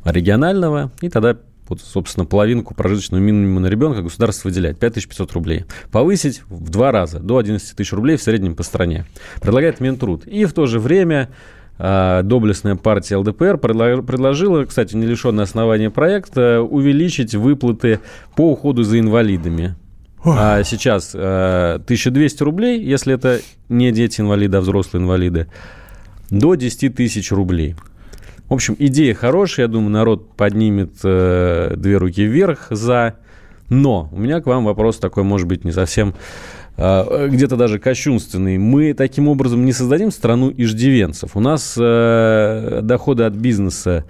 регионального, 0.04 0.92
и 1.00 1.08
тогда 1.08 1.36
вот, 1.68 1.80
собственно, 1.82 2.24
половинку 2.24 2.74
прожиточного 2.74 3.20
минимума 3.20 3.60
на 3.60 3.66
ребенка 3.66 4.02
государство 4.02 4.48
выделяет 4.48 4.78
5500 4.78 5.32
рублей. 5.32 5.64
Повысить 5.90 6.42
в 6.48 6.70
два 6.70 6.92
раза, 6.92 7.20
до 7.20 7.36
11 7.36 7.76
тысяч 7.76 7.92
рублей 7.92 8.16
в 8.16 8.22
среднем 8.22 8.54
по 8.54 8.62
стране. 8.62 9.04
Предлагает 9.42 9.80
Минтруд. 9.80 10.26
И 10.26 10.46
в 10.46 10.54
то 10.54 10.66
же 10.66 10.80
время 10.80 11.28
доблестная 11.78 12.74
партия 12.74 13.16
ЛДПР 13.16 13.58
предложила, 13.58 14.64
кстати, 14.64 14.96
не 14.96 15.06
лишенное 15.06 15.44
основания 15.44 15.90
проекта, 15.90 16.60
увеличить 16.60 17.34
выплаты 17.34 18.00
по 18.34 18.50
уходу 18.52 18.82
за 18.82 18.98
инвалидами. 18.98 19.76
а 20.24 20.62
сейчас 20.64 21.12
э, 21.14 21.74
1200 21.84 22.42
рублей, 22.42 22.82
если 22.82 23.14
это 23.14 23.40
не 23.68 23.92
дети-инвалиды, 23.92 24.56
а 24.56 24.60
взрослые 24.60 25.02
инвалиды, 25.02 25.48
до 26.30 26.54
10 26.54 26.94
тысяч 26.94 27.30
рублей. 27.30 27.76
В 28.48 28.54
общем, 28.54 28.74
идея 28.78 29.14
хорошая, 29.14 29.66
я 29.66 29.68
думаю, 29.72 29.90
народ 29.90 30.34
поднимет 30.34 30.94
э, 31.04 31.74
две 31.76 31.96
руки 31.98 32.24
вверх 32.24 32.66
за. 32.70 33.16
Но 33.68 34.08
у 34.12 34.18
меня 34.18 34.40
к 34.40 34.46
вам 34.46 34.64
вопрос 34.64 34.96
такой, 34.96 35.22
может 35.22 35.46
быть, 35.46 35.64
не 35.64 35.72
совсем 35.72 36.10
э, 36.10 36.14
где-то 36.78 37.56
даже 37.56 37.80
кощунственный. 37.80 38.56
Мы 38.56 38.94
таким 38.94 39.26
образом 39.26 39.64
не 39.64 39.72
создадим 39.72 40.12
страну 40.12 40.52
иждивенцев. 40.56 41.36
У 41.36 41.40
нас 41.40 41.74
э, 41.76 42.80
доходы 42.82 43.24
от 43.24 43.34
бизнеса 43.34 44.04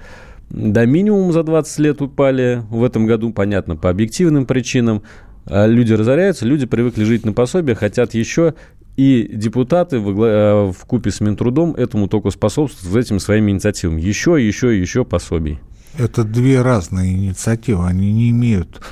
до 0.50 0.84
минимума 0.84 1.32
за 1.32 1.44
20 1.44 1.78
лет 1.78 2.02
упали. 2.02 2.62
В 2.68 2.84
этом 2.84 3.06
году, 3.06 3.32
понятно, 3.32 3.76
по 3.76 3.88
объективным 3.88 4.44
причинам. 4.44 5.02
А 5.46 5.66
люди 5.66 5.94
разоряются, 5.94 6.44
люди 6.44 6.66
привыкли 6.66 7.04
жить 7.04 7.24
на 7.24 7.32
пособие, 7.32 7.74
хотят 7.74 8.12
еще, 8.12 8.52
и 8.98 9.30
депутаты 9.32 9.96
э, 9.96 10.00
в 10.00 10.84
купе 10.86 11.10
с 11.10 11.20
Минтрудом 11.20 11.74
этому 11.74 12.06
только 12.06 12.30
способствуют 12.30 13.06
этими 13.06 13.18
своими 13.18 13.52
инициативами. 13.52 14.00
Еще, 14.00 14.36
еще, 14.46 14.78
еще 14.78 15.06
пособий. 15.06 15.58
Это 15.96 16.22
две 16.22 16.60
разные 16.60 17.14
инициативы, 17.14 17.86
они 17.86 18.12
не 18.12 18.30
имеют 18.30 18.82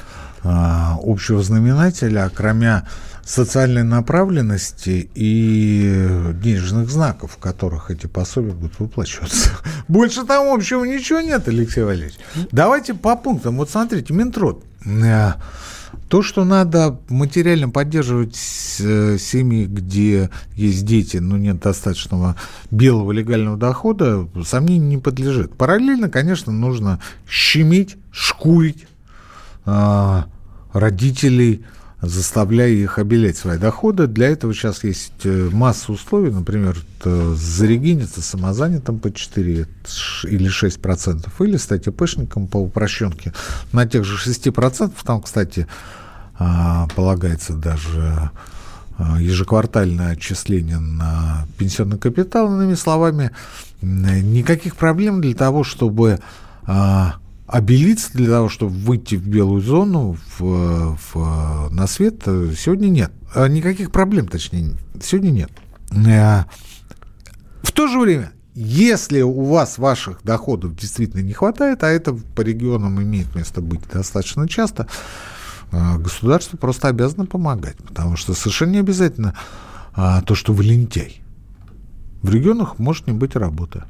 а, 0.42 0.96
общего 1.02 1.42
знаменателя, 1.42 2.30
кроме 2.34 2.84
социальной 3.26 3.82
направленности 3.82 5.10
и 5.14 6.32
денежных 6.40 6.88
знаков, 6.88 7.32
в 7.32 7.38
которых 7.38 7.90
эти 7.90 8.06
пособия 8.06 8.52
будут 8.52 8.78
выплачиваться. 8.78 9.50
Больше 9.88 10.24
там 10.24 10.54
общего 10.54 10.84
ничего 10.84 11.20
нет, 11.20 11.48
Алексей 11.48 11.82
Валерьевич. 11.82 12.14
Давайте 12.52 12.94
по 12.94 13.16
пунктам. 13.16 13.56
Вот 13.56 13.68
смотрите, 13.68 14.14
Минтруд. 14.14 14.62
Э, 14.86 15.32
то, 16.08 16.22
что 16.22 16.44
надо 16.44 17.00
материально 17.08 17.68
поддерживать 17.68 18.36
э, 18.78 19.18
семьи, 19.18 19.66
где 19.66 20.30
есть 20.54 20.86
дети, 20.86 21.16
но 21.16 21.36
нет 21.36 21.58
достаточного 21.58 22.36
белого 22.70 23.10
легального 23.10 23.56
дохода, 23.56 24.28
сомнению 24.44 24.88
не 24.88 24.98
подлежит. 24.98 25.56
Параллельно, 25.56 26.08
конечно, 26.08 26.52
нужно 26.52 27.00
щемить, 27.28 27.96
шкурить 28.12 28.86
э, 29.64 30.22
родителей, 30.72 31.64
заставляя 32.00 32.70
их 32.70 32.98
обелять 32.98 33.36
свои 33.36 33.58
доходы. 33.58 34.06
Для 34.06 34.28
этого 34.28 34.52
сейчас 34.54 34.84
есть 34.84 35.24
э, 35.24 35.48
масса 35.52 35.92
условий, 35.92 36.30
например, 36.30 36.76
зарегиниться 37.04 38.20
самозанятым 38.20 38.98
по 38.98 39.12
4 39.12 39.66
или 40.24 40.48
6 40.48 40.80
процентов, 40.80 41.40
или 41.40 41.56
стать 41.56 41.86
ИПшником 41.86 42.48
по 42.48 42.58
упрощенке 42.58 43.32
на 43.72 43.86
тех 43.86 44.04
же 44.04 44.16
6 44.16 44.52
процентов. 44.52 45.02
Там, 45.04 45.22
кстати, 45.22 45.66
а, 46.38 46.88
полагается 46.94 47.54
даже 47.54 48.30
а, 48.98 49.20
ежеквартальное 49.20 50.12
отчисление 50.12 50.78
на 50.78 51.46
пенсионный 51.58 51.98
капитал. 51.98 52.52
Иными 52.52 52.74
словами, 52.74 53.30
никаких 53.80 54.76
проблем 54.76 55.20
для 55.20 55.34
того, 55.34 55.64
чтобы 55.64 56.18
а, 57.46 57.60
для 57.60 58.26
того, 58.26 58.48
чтобы 58.48 58.72
выйти 58.72 59.14
в 59.14 59.26
белую 59.26 59.60
зону, 59.62 60.16
в, 60.38 60.98
в, 61.12 61.68
на 61.70 61.86
свет, 61.86 62.22
сегодня 62.24 62.88
нет. 62.88 63.12
Никаких 63.34 63.92
проблем, 63.92 64.28
точнее, 64.28 64.72
сегодня 65.02 65.30
нет. 65.30 65.50
В 67.62 67.72
то 67.72 67.86
же 67.88 67.98
время, 68.00 68.32
если 68.54 69.20
у 69.22 69.44
вас 69.44 69.78
ваших 69.78 70.22
доходов 70.24 70.74
действительно 70.76 71.20
не 71.20 71.34
хватает, 71.34 71.84
а 71.84 71.88
это 71.88 72.14
по 72.14 72.40
регионам 72.40 73.00
имеет 73.02 73.34
место 73.36 73.60
быть 73.60 73.80
достаточно 73.92 74.48
часто, 74.48 74.86
государство 75.70 76.56
просто 76.56 76.88
обязано 76.88 77.26
помогать, 77.26 77.76
потому 77.76 78.16
что 78.16 78.34
совершенно 78.34 78.72
не 78.72 78.78
обязательно 78.78 79.34
то, 79.94 80.34
что 80.34 80.52
вы 80.52 80.64
лентяй. 80.64 81.20
В 82.22 82.30
регионах 82.30 82.78
может 82.78 83.06
не 83.06 83.12
быть 83.12 83.36
работы. 83.36 83.84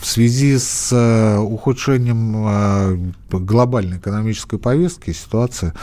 В 0.00 0.06
связи 0.06 0.58
с 0.58 0.90
э, 0.92 1.38
ухудшением 1.38 2.46
э, 2.46 3.12
глобальной 3.30 3.98
экономической 3.98 4.58
повестки 4.58 5.12
ситуация, 5.12 5.74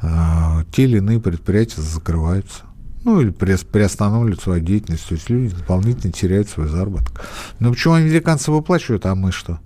э, 0.00 0.64
те 0.72 0.84
или 0.84 0.98
иные 0.98 1.20
предприятия 1.20 1.80
закрываются. 1.80 2.64
Ну, 3.04 3.20
или 3.20 3.30
приостанавливают 3.30 4.40
свою 4.40 4.60
деятельность. 4.62 5.08
То 5.08 5.14
есть 5.14 5.28
люди 5.28 5.54
дополнительно 5.54 6.12
теряют 6.12 6.48
свой 6.48 6.68
заработок. 6.68 7.24
Но 7.58 7.72
почему 7.72 7.94
американцы 7.94 8.50
выплачивают, 8.52 9.06
а 9.06 9.14
мы 9.14 9.32
что? 9.32 9.58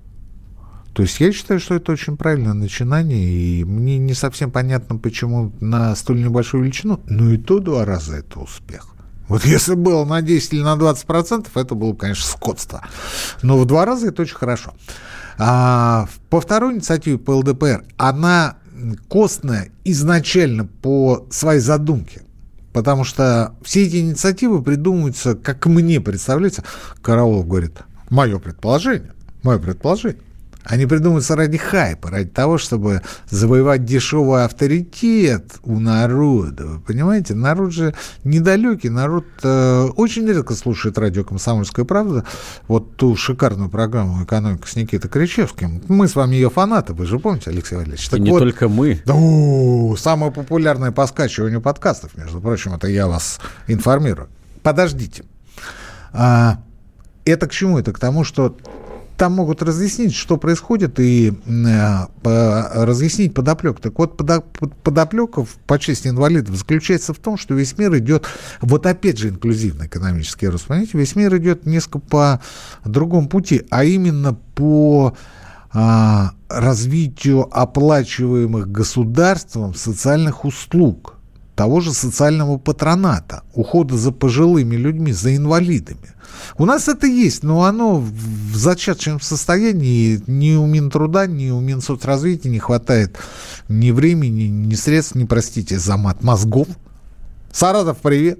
То 0.94 1.02
есть 1.02 1.20
я 1.20 1.30
считаю, 1.30 1.60
что 1.60 1.74
это 1.74 1.92
очень 1.92 2.16
правильное 2.16 2.54
начинание, 2.54 3.28
и 3.28 3.64
мне 3.64 3.98
не 3.98 4.14
совсем 4.14 4.50
понятно, 4.50 4.96
почему 4.96 5.52
на 5.60 5.94
столь 5.94 6.22
небольшую 6.22 6.64
величину, 6.64 7.00
но 7.06 7.32
и 7.32 7.36
то 7.36 7.58
два 7.58 7.84
раза 7.84 8.16
это 8.16 8.40
успех. 8.40 8.95
Вот 9.28 9.44
если 9.44 9.74
было 9.74 10.04
на 10.04 10.22
10 10.22 10.52
или 10.52 10.62
на 10.62 10.76
20 10.76 11.06
процентов, 11.06 11.56
это 11.56 11.74
было, 11.74 11.94
конечно, 11.94 12.24
скотство. 12.24 12.82
Но 13.42 13.58
в 13.58 13.66
два 13.66 13.84
раза 13.84 14.08
это 14.08 14.22
очень 14.22 14.36
хорошо. 14.36 14.74
А, 15.38 16.08
по 16.30 16.40
второй 16.40 16.74
инициативе 16.74 17.18
по 17.18 17.32
ЛДПР, 17.32 17.84
она 17.96 18.56
костная 19.08 19.70
изначально 19.84 20.66
по 20.66 21.26
своей 21.30 21.60
задумке. 21.60 22.22
Потому 22.72 23.04
что 23.04 23.54
все 23.62 23.86
эти 23.86 23.96
инициативы 23.96 24.62
придумываются, 24.62 25.34
как 25.34 25.66
мне 25.66 26.00
представляется, 26.00 26.62
Караулов 27.02 27.48
говорит, 27.48 27.78
мое 28.10 28.38
предположение, 28.38 29.12
мое 29.42 29.58
предположение. 29.58 30.20
Они 30.66 30.84
придумываются 30.86 31.36
ради 31.36 31.58
хайпа, 31.58 32.10
ради 32.10 32.28
того, 32.28 32.58
чтобы 32.58 33.02
завоевать 33.30 33.84
дешевый 33.84 34.44
авторитет 34.44 35.52
у 35.62 35.78
народа. 35.78 36.66
Вы 36.66 36.80
понимаете, 36.80 37.34
народ 37.34 37.72
же 37.72 37.94
недалекий, 38.24 38.90
народ 38.90 39.26
э, 39.44 39.84
очень 39.96 40.26
редко 40.26 40.54
слушает 40.54 40.98
радио 40.98 41.22
«Комсомольская 41.22 41.84
правда». 41.84 42.24
Вот 42.66 42.96
ту 42.96 43.14
шикарную 43.14 43.70
программу 43.70 44.24
«Экономика» 44.24 44.66
с 44.66 44.74
Никитой 44.74 45.08
Кричевским. 45.08 45.82
Мы 45.86 46.08
с 46.08 46.16
вами 46.16 46.34
ее 46.34 46.50
фанаты, 46.50 46.94
вы 46.94 47.06
же 47.06 47.20
помните, 47.20 47.50
Алексей 47.50 47.76
Валерьевич? 47.76 48.08
Так 48.08 48.18
И 48.18 48.22
не 48.22 48.30
вот, 48.30 48.40
только 48.40 48.68
мы. 48.68 49.00
Да, 49.06 49.14
самое 49.96 50.32
популярное 50.32 50.90
по 50.90 51.06
скачиванию 51.06 51.60
подкастов, 51.60 52.16
между 52.16 52.40
прочим, 52.40 52.74
это 52.74 52.88
я 52.88 53.06
вас 53.06 53.38
информирую. 53.68 54.28
Подождите. 54.64 55.24
А, 56.12 56.58
это 57.24 57.46
к 57.46 57.52
чему? 57.52 57.78
Это 57.78 57.92
к 57.92 58.00
тому, 58.00 58.24
что 58.24 58.56
там 59.16 59.34
могут 59.34 59.62
разъяснить, 59.62 60.14
что 60.14 60.36
происходит, 60.36 61.00
и 61.00 61.32
э, 61.46 62.06
разъяснить 62.24 63.34
подоплек. 63.34 63.80
Так 63.80 63.98
вот, 63.98 64.16
подо, 64.16 64.40
подоплека 64.82 65.46
по 65.66 65.78
чести 65.78 66.08
инвалидов 66.08 66.56
заключается 66.56 67.14
в 67.14 67.18
том, 67.18 67.36
что 67.36 67.54
весь 67.54 67.76
мир 67.78 67.96
идет, 67.98 68.26
вот 68.60 68.86
опять 68.86 69.18
же 69.18 69.30
инклюзивный 69.30 69.86
экономический 69.86 70.48
рост, 70.48 70.66
понимаете, 70.66 70.98
весь 70.98 71.16
мир 71.16 71.36
идет 71.36 71.66
несколько 71.66 71.98
по 71.98 72.40
другому 72.84 73.28
пути, 73.28 73.66
а 73.70 73.84
именно 73.84 74.34
по 74.54 75.16
а, 75.72 76.32
развитию 76.48 77.48
оплачиваемых 77.50 78.70
государством 78.70 79.74
социальных 79.74 80.44
услуг 80.44 81.15
того 81.56 81.80
же 81.80 81.92
социального 81.94 82.58
патроната, 82.58 83.42
ухода 83.54 83.96
за 83.96 84.12
пожилыми 84.12 84.76
людьми, 84.76 85.12
за 85.12 85.34
инвалидами. 85.34 86.14
У 86.58 86.66
нас 86.66 86.86
это 86.86 87.06
есть, 87.06 87.42
но 87.42 87.64
оно 87.64 87.98
в 87.98 88.54
зачаточном 88.54 89.20
состоянии 89.20 90.22
ни 90.26 90.54
у 90.54 90.66
Минтруда, 90.66 91.26
ни 91.26 91.50
у 91.50 91.60
Минсоцразвития 91.60 92.50
не 92.50 92.58
хватает 92.58 93.16
ни 93.68 93.90
времени, 93.90 94.44
ни 94.44 94.74
средств, 94.74 95.14
не 95.14 95.24
простите 95.24 95.78
за 95.78 95.96
мат, 95.96 96.22
мозгов. 96.22 96.68
Саратов, 97.52 97.98
привет. 97.98 98.38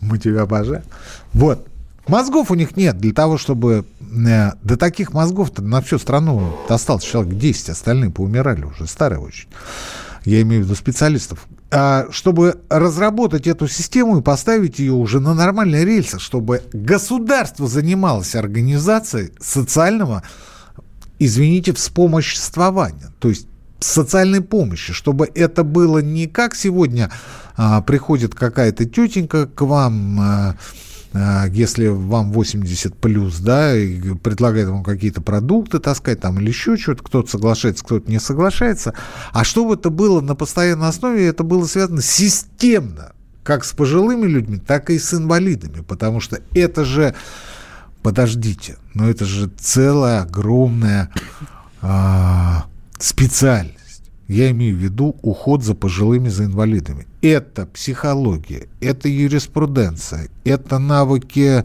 Мы 0.00 0.18
тебя 0.18 0.42
обожаем. 0.42 0.84
Вот. 1.32 1.66
Мозгов 2.06 2.50
у 2.50 2.54
них 2.54 2.76
нет 2.76 2.98
для 2.98 3.12
того, 3.12 3.36
чтобы... 3.36 3.84
Э, 4.00 4.52
до 4.62 4.76
таких 4.76 5.12
мозгов-то 5.12 5.62
на 5.62 5.80
всю 5.80 5.98
страну 5.98 6.56
осталось 6.68 7.02
человек 7.02 7.36
10, 7.36 7.70
остальные 7.70 8.10
поумирали 8.10 8.64
уже, 8.64 8.86
старые 8.86 9.18
очень. 9.18 9.48
Я 10.24 10.42
имею 10.42 10.62
в 10.62 10.64
виду 10.66 10.74
специалистов. 10.74 11.46
А, 11.70 12.06
чтобы 12.10 12.60
разработать 12.68 13.46
эту 13.46 13.68
систему 13.68 14.18
и 14.18 14.22
поставить 14.22 14.78
ее 14.78 14.92
уже 14.92 15.20
на 15.20 15.34
нормальные 15.34 15.84
рельсы, 15.84 16.18
чтобы 16.18 16.62
государство 16.72 17.66
занималось 17.66 18.34
организацией 18.34 19.32
социального, 19.40 20.22
извините, 21.18 21.72
вспомоществования, 21.72 23.12
то 23.18 23.28
есть 23.28 23.48
социальной 23.80 24.40
помощи, 24.40 24.92
чтобы 24.92 25.28
это 25.34 25.64
было 25.64 25.98
не 25.98 26.26
как 26.26 26.54
сегодня 26.54 27.10
а, 27.56 27.82
приходит 27.82 28.34
какая-то 28.34 28.84
тетенька 28.84 29.46
к 29.46 29.60
вам, 29.62 30.20
а, 30.20 30.56
если 31.52 31.86
вам 31.86 32.32
80 32.32 32.96
плюс, 32.96 33.38
да, 33.38 33.76
и 33.76 34.14
предлагает 34.14 34.68
вам 34.68 34.82
какие-то 34.82 35.20
продукты 35.20 35.78
таскать 35.78 36.20
там 36.20 36.40
или 36.40 36.48
еще 36.48 36.76
что-то, 36.76 37.04
кто-то 37.04 37.30
соглашается, 37.30 37.84
кто-то 37.84 38.10
не 38.10 38.18
соглашается. 38.18 38.94
А 39.32 39.44
чтобы 39.44 39.74
это 39.74 39.90
было 39.90 40.20
на 40.20 40.34
постоянной 40.34 40.88
основе, 40.88 41.26
это 41.26 41.44
было 41.44 41.66
связано 41.66 42.02
системно, 42.02 43.12
как 43.44 43.64
с 43.64 43.72
пожилыми 43.72 44.26
людьми, 44.26 44.58
так 44.58 44.90
и 44.90 44.98
с 44.98 45.14
инвалидами, 45.14 45.82
потому 45.82 46.18
что 46.18 46.40
это 46.52 46.84
же, 46.84 47.14
подождите, 48.02 48.76
но 48.94 49.08
это 49.08 49.24
же 49.24 49.48
целая 49.56 50.22
огромная 50.22 51.10
а, 51.80 52.64
специальность. 52.98 53.83
Я 54.28 54.50
имею 54.50 54.76
в 54.76 54.78
виду 54.78 55.16
уход 55.22 55.62
за 55.62 55.74
пожилыми, 55.74 56.28
за 56.28 56.44
инвалидами. 56.44 57.06
Это 57.20 57.66
психология, 57.66 58.68
это 58.80 59.08
юриспруденция, 59.08 60.28
это 60.44 60.78
навыки 60.78 61.64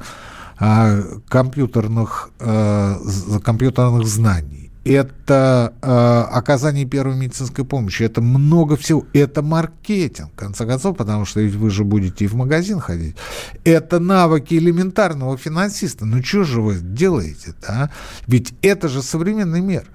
а, 0.58 1.02
компьютерных, 1.30 2.32
а, 2.40 2.98
компьютерных 3.44 4.06
знаний, 4.06 4.70
это 4.84 5.74
а, 5.82 6.24
оказание 6.32 6.86
первой 6.86 7.16
медицинской 7.16 7.64
помощи, 7.64 8.04
это 8.04 8.22
много 8.22 8.76
всего, 8.76 9.06
это 9.14 9.42
маркетинг, 9.42 10.32
в 10.34 10.36
конце 10.36 10.66
концов, 10.66 10.98
потому 10.98 11.26
что 11.26 11.42
ведь 11.42 11.56
вы 11.56 11.70
же 11.70 11.84
будете 11.84 12.26
и 12.26 12.28
в 12.28 12.36
магазин 12.36 12.80
ходить. 12.80 13.16
Это 13.64 14.00
навыки 14.00 14.56
элементарного 14.56 15.38
финансиста. 15.38 16.06
Ну 16.06 16.24
что 16.24 16.44
же 16.44 16.62
вы 16.62 16.78
делаете-то, 16.80 17.72
а? 17.72 17.90
Ведь 18.28 18.54
это 18.62 18.88
же 18.90 19.02
современный 19.02 19.62
мир. 19.62 19.86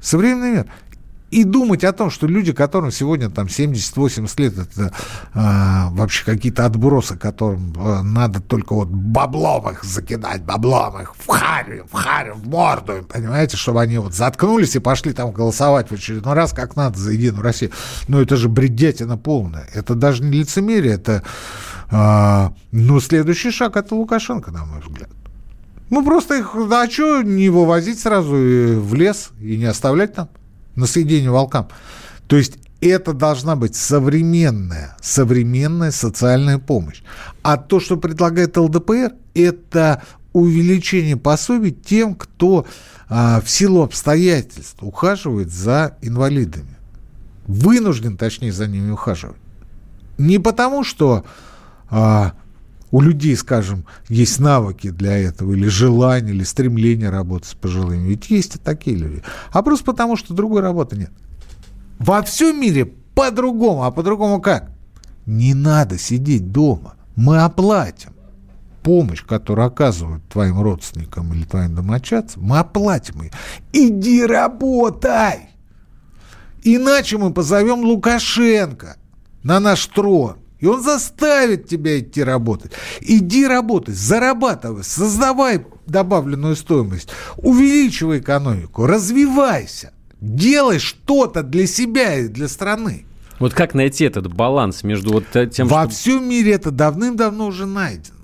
Современный 0.00 0.50
мир 0.52 0.66
и 1.34 1.42
думать 1.42 1.82
о 1.82 1.92
том, 1.92 2.10
что 2.10 2.28
люди, 2.28 2.52
которым 2.52 2.92
сегодня 2.92 3.28
там 3.28 3.46
70-80 3.46 4.40
лет, 4.40 4.56
это 4.56 4.92
э, 5.34 5.88
вообще 5.90 6.24
какие-то 6.24 6.64
отбросы, 6.64 7.16
которым 7.16 7.74
э, 7.76 8.02
надо 8.02 8.40
только 8.40 8.72
вот 8.72 8.86
баблом 8.88 9.68
их 9.70 9.82
закидать, 9.82 10.44
баблом 10.44 11.00
их 11.00 11.16
в 11.16 11.26
харю, 11.26 11.88
в 11.90 11.94
харю, 11.94 12.34
в 12.36 12.46
морду, 12.46 13.04
понимаете, 13.12 13.56
чтобы 13.56 13.82
они 13.82 13.98
вот 13.98 14.14
заткнулись 14.14 14.76
и 14.76 14.78
пошли 14.78 15.12
там 15.12 15.32
голосовать 15.32 15.90
в 15.90 15.94
очередной 15.94 16.34
раз, 16.34 16.52
как 16.52 16.76
надо, 16.76 17.00
за 17.00 17.10
Единую 17.10 17.42
Россию. 17.42 17.72
Ну, 18.06 18.20
это 18.20 18.36
же 18.36 18.48
бредятина 18.48 19.16
полная. 19.16 19.68
Это 19.74 19.96
даже 19.96 20.22
не 20.22 20.38
лицемерие, 20.38 20.94
это, 20.94 21.24
э, 21.90 22.50
ну, 22.70 23.00
следующий 23.00 23.50
шаг 23.50 23.76
это 23.76 23.96
Лукашенко, 23.96 24.52
на 24.52 24.64
мой 24.64 24.82
взгляд. 24.82 25.10
Ну, 25.90 26.04
просто 26.04 26.36
их, 26.36 26.54
а 26.54 26.88
что 26.88 27.22
не 27.22 27.48
вывозить 27.48 27.98
сразу 27.98 28.30
в 28.30 28.94
лес 28.94 29.30
и 29.40 29.56
не 29.56 29.64
оставлять 29.64 30.14
там? 30.14 30.28
На 30.76 30.86
съедение 30.86 31.30
волкам. 31.30 31.68
То 32.26 32.36
есть 32.36 32.58
это 32.80 33.12
должна 33.12 33.56
быть 33.56 33.74
современная, 33.76 34.96
современная 35.00 35.90
социальная 35.90 36.58
помощь. 36.58 37.02
А 37.42 37.56
то, 37.56 37.80
что 37.80 37.96
предлагает 37.96 38.56
ЛДПР, 38.56 39.12
это 39.34 40.02
увеличение 40.32 41.16
пособий 41.16 41.70
тем, 41.70 42.14
кто 42.14 42.66
а, 43.08 43.40
в 43.40 43.48
силу 43.48 43.82
обстоятельств 43.82 44.76
ухаживает 44.80 45.50
за 45.50 45.96
инвалидами. 46.02 46.76
Вынужден, 47.46 48.16
точнее, 48.16 48.52
за 48.52 48.66
ними 48.66 48.90
ухаживать. 48.90 49.36
Не 50.18 50.38
потому, 50.38 50.84
что 50.84 51.24
а, 51.88 52.32
у 52.94 53.00
людей, 53.00 53.36
скажем, 53.36 53.86
есть 54.08 54.38
навыки 54.38 54.90
для 54.90 55.18
этого, 55.18 55.52
или 55.52 55.66
желание, 55.66 56.32
или 56.32 56.44
стремление 56.44 57.10
работать 57.10 57.48
с 57.48 57.54
пожилыми. 57.54 58.06
Ведь 58.06 58.30
есть 58.30 58.54
и 58.54 58.58
такие 58.60 58.96
люди. 58.96 59.20
А 59.50 59.62
просто 59.62 59.84
потому, 59.84 60.14
что 60.16 60.32
другой 60.32 60.62
работы 60.62 60.94
нет. 60.94 61.10
Во 61.98 62.22
всем 62.22 62.60
мире 62.60 62.92
по-другому. 63.16 63.82
А 63.82 63.90
по-другому 63.90 64.40
как? 64.40 64.70
Не 65.26 65.54
надо 65.54 65.98
сидеть 65.98 66.52
дома. 66.52 66.94
Мы 67.16 67.42
оплатим 67.42 68.12
помощь, 68.84 69.24
которую 69.24 69.66
оказывают 69.66 70.22
твоим 70.28 70.60
родственникам 70.60 71.34
или 71.34 71.42
твоим 71.42 71.74
домочадцам, 71.74 72.44
мы 72.44 72.60
оплатим 72.60 73.22
ее. 73.22 73.32
Иди 73.72 74.24
работай! 74.24 75.48
Иначе 76.62 77.18
мы 77.18 77.32
позовем 77.32 77.80
Лукашенко 77.80 78.98
на 79.42 79.58
наш 79.58 79.84
трон. 79.88 80.43
И 80.64 80.66
он 80.66 80.82
заставит 80.82 81.68
тебя 81.68 82.00
идти 82.00 82.24
работать. 82.24 82.72
Иди 83.02 83.46
работай, 83.46 83.94
зарабатывай, 83.94 84.82
создавай 84.82 85.66
добавленную 85.84 86.56
стоимость, 86.56 87.10
увеличивай 87.36 88.20
экономику, 88.20 88.86
развивайся, 88.86 89.92
делай 90.22 90.78
что-то 90.78 91.42
для 91.42 91.66
себя 91.66 92.16
и 92.16 92.28
для 92.28 92.48
страны. 92.48 93.04
Вот 93.38 93.52
как 93.52 93.74
найти 93.74 94.04
этот 94.04 94.32
баланс 94.32 94.84
между 94.84 95.12
вот 95.12 95.24
тем, 95.52 95.68
Во 95.68 95.82
что... 95.82 95.90
всем 95.90 96.26
мире 96.30 96.52
это 96.52 96.70
давным-давно 96.70 97.48
уже 97.48 97.66
найдено. 97.66 98.16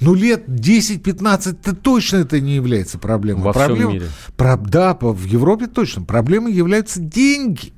Ну, 0.00 0.14
лет 0.14 0.48
10-15 0.48 1.76
точно 1.76 2.16
это 2.16 2.40
не 2.40 2.56
является 2.56 2.98
проблемой. 2.98 3.44
Во 3.44 3.52
Проблема, 3.52 3.76
всем 3.76 3.92
мире. 3.92 4.06
Про, 4.36 4.56
да, 4.56 4.98
в 4.98 5.24
Европе 5.24 5.68
точно. 5.68 6.02
Проблемой 6.02 6.52
являются 6.52 6.98
деньги. 6.98 7.74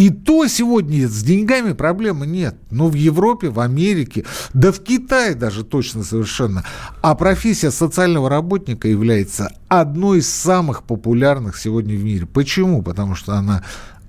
И 0.00 0.08
то 0.08 0.46
сегодня 0.46 1.06
с 1.06 1.22
деньгами 1.22 1.74
проблемы 1.74 2.26
нет. 2.26 2.56
Но 2.70 2.88
в 2.88 2.94
Европе, 2.94 3.50
в 3.50 3.60
Америке, 3.60 4.24
да 4.54 4.72
в 4.72 4.80
Китае 4.80 5.34
даже 5.34 5.62
точно 5.62 6.04
совершенно. 6.04 6.64
А 7.02 7.14
профессия 7.14 7.70
социального 7.70 8.30
работника 8.30 8.88
является 8.88 9.52
одной 9.68 10.20
из 10.20 10.30
самых 10.30 10.84
популярных 10.84 11.58
сегодня 11.58 11.94
в 11.96 12.02
мире. 12.02 12.24
Почему? 12.24 12.80
Потому 12.80 13.14
что 13.14 13.34
она, 13.34 13.62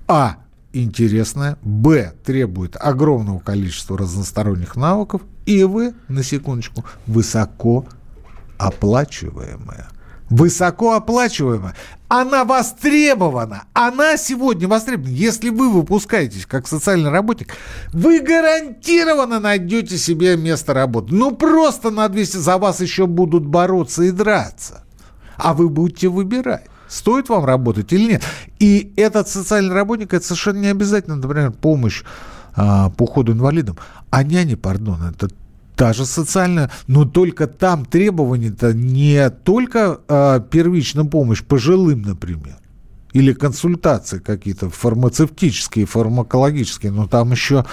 а, 0.08 0.36
интересная, 0.72 1.58
б, 1.60 2.14
требует 2.24 2.74
огромного 2.80 3.40
количества 3.40 3.98
разносторонних 3.98 4.76
навыков, 4.76 5.20
и 5.44 5.62
в, 5.62 5.92
на 6.08 6.22
секундочку, 6.22 6.86
высоко 7.06 7.84
оплачиваемая 8.56 9.90
высокооплачиваемая, 10.32 11.74
она 12.08 12.44
востребована. 12.44 13.64
Она 13.74 14.16
сегодня 14.16 14.66
востребована. 14.66 15.14
Если 15.14 15.50
вы 15.50 15.70
выпускаетесь 15.70 16.46
как 16.46 16.66
социальный 16.66 17.10
работник, 17.10 17.54
вы 17.92 18.20
гарантированно 18.20 19.40
найдете 19.40 19.98
себе 19.98 20.36
место 20.36 20.74
работы. 20.74 21.14
Ну, 21.14 21.32
просто 21.32 21.90
на 21.90 22.08
200 22.08 22.38
за 22.38 22.58
вас 22.58 22.80
еще 22.80 23.06
будут 23.06 23.46
бороться 23.46 24.02
и 24.04 24.10
драться. 24.10 24.84
А 25.36 25.54
вы 25.54 25.68
будете 25.68 26.08
выбирать 26.08 26.66
стоит 26.88 27.30
вам 27.30 27.46
работать 27.46 27.90
или 27.94 28.12
нет. 28.12 28.22
И 28.58 28.92
этот 28.96 29.26
социальный 29.26 29.74
работник, 29.74 30.12
это 30.12 30.26
совершенно 30.26 30.58
не 30.58 30.66
обязательно, 30.66 31.16
например, 31.16 31.50
помощь 31.50 32.02
а, 32.54 32.90
по 32.90 33.04
уходу 33.04 33.32
инвалидам. 33.32 33.78
А 34.10 34.22
няни, 34.22 34.56
пардон, 34.56 35.02
это 35.02 35.30
та 35.82 35.92
же 35.92 36.06
социальная, 36.06 36.70
но 36.86 37.04
только 37.04 37.48
там 37.48 37.84
требования-то 37.84 38.72
не 38.72 39.30
только 39.30 39.98
э, 40.06 40.40
первичная 40.48 41.02
помощь 41.02 41.42
пожилым, 41.42 42.02
например, 42.02 42.54
или 43.12 43.32
консультации 43.32 44.20
какие-то 44.20 44.70
фармацевтические, 44.70 45.86
фармакологические, 45.86 46.92
но 46.92 47.08
там 47.08 47.32
еще 47.32 47.64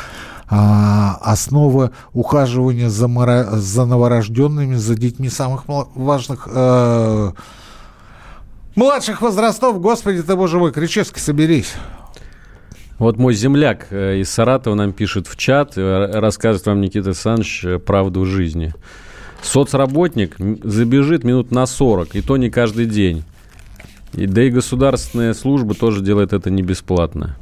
а, 0.47 1.19
основа 1.21 1.91
ухаживания 2.13 2.89
за, 2.89 3.07
мора, 3.07 3.43
за 3.51 3.85
новорожденными, 3.85 4.73
за 4.73 4.95
детьми 4.95 5.29
самых 5.29 5.65
важных 5.67 6.47
э, 6.51 7.31
младших 8.73 9.21
возрастов. 9.21 9.79
Господи 9.79 10.23
ты, 10.23 10.35
боже 10.35 10.57
мой, 10.57 10.71
Кричевский, 10.71 11.21
соберись. 11.21 11.73
Вот 12.99 13.17
мой 13.17 13.33
земляк 13.33 13.87
э, 13.91 14.17
из 14.17 14.29
Саратова 14.29 14.75
нам 14.75 14.91
пишет 14.91 15.25
в 15.27 15.37
чат, 15.37 15.77
э, 15.77 16.11
рассказывает 16.19 16.65
вам 16.67 16.81
Никита 16.81 17.07
Александрович 17.07 17.63
э, 17.63 17.79
правду 17.79 18.25
жизни. 18.25 18.73
Соцработник 19.41 20.35
забежит 20.37 21.23
минут 21.23 21.49
на 21.51 21.65
40, 21.65 22.15
и 22.17 22.21
то 22.21 22.35
не 22.35 22.49
каждый 22.49 22.87
день. 22.87 23.23
И, 24.13 24.25
да 24.27 24.43
и 24.43 24.49
государственная 24.49 25.33
служба 25.33 25.75
тоже 25.75 26.03
делает 26.03 26.33
это 26.33 26.49
не 26.49 26.61
бесплатно. 26.61 27.37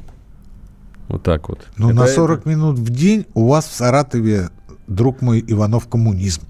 Вот 1.08 1.24
так 1.24 1.48
вот. 1.48 1.66
Ну, 1.76 1.92
на 1.92 2.06
40 2.06 2.40
это... 2.40 2.48
минут 2.48 2.78
в 2.78 2.90
день 2.90 3.26
у 3.34 3.48
вас 3.48 3.66
в 3.66 3.74
Саратове, 3.74 4.50
друг 4.86 5.22
мой, 5.22 5.44
Иванов, 5.44 5.88
коммунизм. 5.88 6.42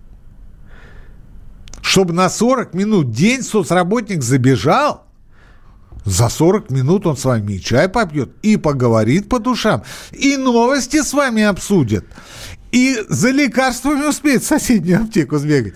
Чтобы 1.81 2.13
на 2.13 2.29
40 2.29 2.75
минут 2.75 3.07
в 3.07 3.13
день 3.13 3.41
соцработник 3.41 4.23
забежал, 4.23 5.08
за 6.09 6.29
40 6.29 6.71
минут 6.71 7.07
он 7.07 7.17
с 7.17 7.25
вами 7.25 7.55
и 7.55 7.61
чай 7.61 7.89
попьет, 7.89 8.31
и 8.43 8.57
поговорит 8.57 9.29
по 9.29 9.39
душам, 9.39 9.83
и 10.13 10.37
новости 10.37 11.03
с 11.03 11.13
вами 11.13 11.43
обсудит, 11.43 12.07
и 12.73 12.97
за 13.09 13.31
лекарствами 13.31 14.09
успеет 14.09 14.43
в 14.43 14.47
соседнюю 14.47 15.03
аптеку 15.03 15.39
сбегать. 15.39 15.75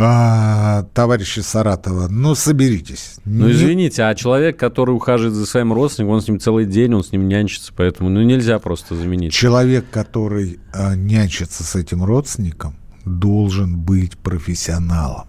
А, 0.00 0.84
товарищи 0.94 1.40
Саратова, 1.40 2.06
ну 2.08 2.34
соберитесь. 2.34 3.16
Ну 3.24 3.50
извините, 3.50 4.04
а 4.04 4.14
человек, 4.14 4.56
который 4.56 4.92
ухаживает 4.92 5.34
за 5.34 5.44
своим 5.44 5.72
родственником, 5.72 6.14
он 6.14 6.22
с 6.22 6.28
ним 6.28 6.38
целый 6.38 6.66
день, 6.66 6.94
он 6.94 7.02
с 7.02 7.10
ним 7.10 7.26
нянчится, 7.26 7.72
поэтому 7.76 8.08
ну 8.08 8.22
нельзя 8.22 8.58
просто 8.60 8.94
заменить. 8.94 9.32
Человек, 9.32 9.86
который 9.90 10.60
а, 10.72 10.94
нянчится 10.94 11.64
с 11.64 11.74
этим 11.74 12.04
родственником, 12.04 12.76
должен 13.04 13.76
быть 13.76 14.16
профессионалом. 14.18 15.26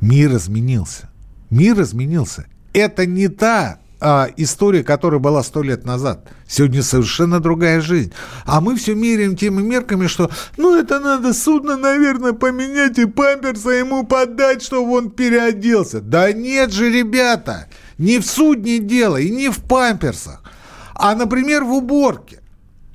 Мир 0.00 0.36
изменился. 0.36 1.10
Мир 1.50 1.80
изменился 1.80 2.46
это 2.74 3.06
не 3.06 3.28
та 3.28 3.78
а, 4.00 4.28
история, 4.36 4.82
которая 4.82 5.20
была 5.20 5.42
сто 5.42 5.62
лет 5.62 5.86
назад. 5.86 6.28
Сегодня 6.46 6.82
совершенно 6.82 7.40
другая 7.40 7.80
жизнь. 7.80 8.12
А 8.44 8.60
мы 8.60 8.76
все 8.76 8.94
меряем 8.94 9.36
теми 9.36 9.62
мерками, 9.62 10.08
что 10.08 10.30
ну 10.58 10.76
это 10.76 11.00
надо 11.00 11.32
судно, 11.32 11.76
наверное, 11.78 12.34
поменять 12.34 12.98
и 12.98 13.06
памперса 13.06 13.70
ему 13.70 14.04
подать, 14.04 14.62
чтобы 14.62 14.92
он 14.92 15.10
переоделся. 15.10 16.00
Да 16.00 16.30
нет 16.32 16.72
же, 16.72 16.90
ребята, 16.90 17.68
не 17.96 18.18
в 18.18 18.26
судне 18.26 18.78
дело 18.78 19.16
и 19.16 19.30
не 19.30 19.48
в 19.48 19.62
памперсах, 19.62 20.42
а, 20.94 21.14
например, 21.14 21.64
в 21.64 21.72
уборке. 21.72 22.40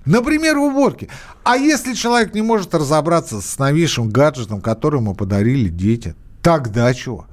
Например, 0.05 0.57
в 0.57 0.63
уборке. 0.63 1.07
А 1.43 1.57
если 1.57 1.93
человек 1.93 2.33
не 2.33 2.41
может 2.41 2.75
разобраться 2.75 3.41
с 3.41 3.57
новейшим 3.57 4.09
гаджетом, 4.09 4.61
который 4.61 4.99
ему 4.99 5.15
подарили 5.15 5.69
дети, 5.69 6.15
тогда 6.41 6.93
чего? 6.93 7.28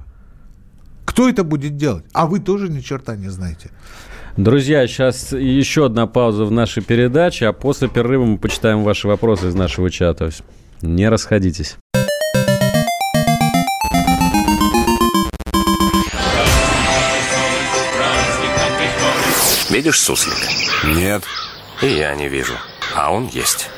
Кто 1.17 1.27
это 1.27 1.43
будет 1.43 1.77
делать? 1.77 2.05
А 2.13 2.27
вы 2.27 2.39
тоже 2.39 2.69
ни 2.69 2.79
черта 2.79 3.15
не 3.15 3.29
знаете. 3.29 3.71
Друзья, 4.37 4.85
сейчас 4.85 5.31
еще 5.31 5.87
одна 5.87 6.05
пауза 6.05 6.45
в 6.45 6.51
нашей 6.51 6.83
передаче, 6.83 7.47
а 7.47 7.53
после 7.53 7.87
перерыва 7.87 8.23
мы 8.23 8.37
почитаем 8.37 8.83
ваши 8.83 9.07
вопросы 9.07 9.47
из 9.47 9.55
нашего 9.55 9.89
чата. 9.89 10.29
Не 10.83 11.09
расходитесь. 11.09 11.75
Видишь 19.71 19.99
суслик? 19.99 20.37
Нет. 20.85 21.23
И 21.81 21.87
я 21.87 22.13
не 22.13 22.29
вижу. 22.29 22.53
А 22.95 23.11
он 23.11 23.27
есть. 23.33 23.71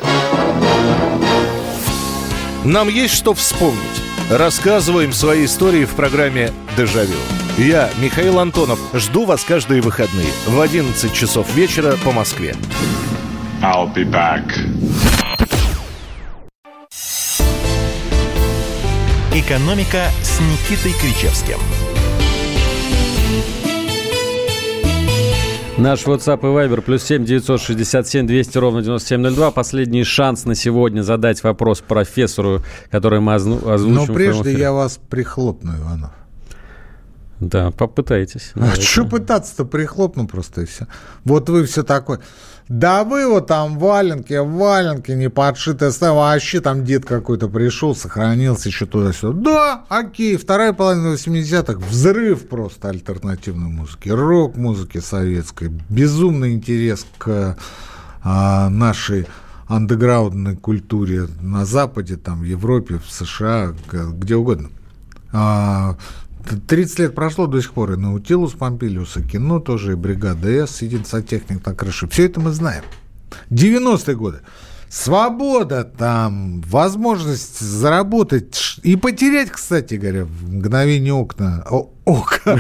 Нам 2.66 2.90
есть 2.90 3.14
что 3.14 3.34
вспомнить. 3.34 3.80
Рассказываем 4.30 5.12
свои 5.12 5.46
истории 5.46 5.86
в 5.86 5.96
программе 5.96 6.52
«Дежавю». 6.78 7.39
Я, 7.60 7.90
Михаил 8.02 8.40
Антонов, 8.40 8.80
жду 8.94 9.26
вас 9.26 9.44
каждые 9.44 9.82
выходные 9.82 10.30
в 10.48 10.62
11 10.62 11.12
часов 11.12 11.54
вечера 11.54 11.96
по 12.06 12.14
Москве. 12.14 12.56
I'll 13.62 13.94
be 13.94 14.10
back. 14.10 14.46
«Экономика» 19.36 20.06
с 20.22 20.40
Никитой 20.40 20.94
Кричевским. 21.02 21.58
Наш 25.78 26.06
WhatsApp 26.06 26.40
и 26.40 26.46
Viber 26.46 26.80
плюс 26.80 27.04
7 27.04 27.26
967 27.26 28.26
200 28.26 28.58
ровно 28.58 28.82
9702. 28.82 29.52
Последний 29.52 30.06
шанс 30.06 30.46
на 30.46 30.56
сегодня 30.56 31.02
задать 31.02 31.44
вопрос 31.44 31.82
профессору, 31.82 32.64
который 32.90 33.20
мы 33.20 33.34
озвучим. 33.34 33.94
Но 33.94 34.06
прежде 34.06 34.54
я 34.54 34.72
вас 34.72 34.98
прихлопну, 35.10 35.76
Иванов. 35.76 36.12
Да, 37.40 37.72
попытайтесь. 37.72 38.52
А 38.56 38.76
что 38.76 39.06
пытаться-то 39.06 39.66
прихлопну 39.66 40.28
просто 40.28 40.62
и 40.62 40.66
все. 40.66 40.88
Вот 41.24 41.50
вы 41.50 41.66
все 41.66 41.84
такое. 41.84 42.20
Да 42.68 43.04
вы 43.04 43.28
вот 43.28 43.48
там 43.48 43.80
валенки, 43.80 44.34
валенки 44.34 45.12
не 45.12 45.30
подшитые, 45.30 45.92
вообще 46.00 46.62
там 46.62 46.86
дед 46.86 47.04
какой-то 47.04 47.48
пришел, 47.48 47.96
сохранился 47.96 48.70
еще 48.70 48.86
туда-сюда. 48.86 49.40
Да, 49.42 49.86
окей, 49.90 50.38
вторая 50.38 50.74
половина 50.74 51.16
80-х, 51.16 51.80
взрыв 51.80 52.48
просто 52.48 52.90
альтернативной 52.90 53.70
музыки, 53.70 54.10
рок-музыки 54.10 55.00
советской, 55.00 55.72
безумный 55.90 56.54
интерес 56.54 57.08
к 57.18 57.58
а, 58.22 58.70
нашей 58.70 59.26
андеграундной 59.68 60.56
культуре 60.56 61.28
на 61.42 61.66
Западе, 61.66 62.18
там, 62.18 62.42
в 62.42 62.44
Европе, 62.44 63.00
в 63.04 63.12
США, 63.12 63.74
где 63.92 64.36
угодно. 64.36 64.70
А, 65.32 65.96
30 66.68 67.00
лет 67.00 67.16
прошло 67.16 67.48
до 67.48 67.62
сих 67.62 67.74
пор, 67.74 67.94
и 67.94 67.96
Наутилус 67.96 68.54
Помпилиус, 68.54 69.18
и 69.18 69.24
кино 69.24 69.60
тоже, 69.60 69.94
и 69.94 69.96
бригада 69.96 70.68
С, 70.68 70.78
сидит 70.78 71.08
сантехник 71.08 71.66
на 71.66 71.74
крыше. 71.74 72.08
Все 72.08 72.26
это 72.26 72.40
мы 72.40 72.52
знаем. 72.52 72.84
90-е 73.50 74.16
годы. 74.16 74.40
Свобода 74.90 75.84
там, 75.84 76.62
возможность 76.62 77.60
заработать 77.60 78.80
и 78.82 78.96
потерять, 78.96 79.52
кстати 79.52 79.96
говоря, 79.96 80.26
в 80.26 80.52
мгновение 80.52 81.14
окна, 81.14 81.64
о, 81.70 81.92
ока, 82.06 82.54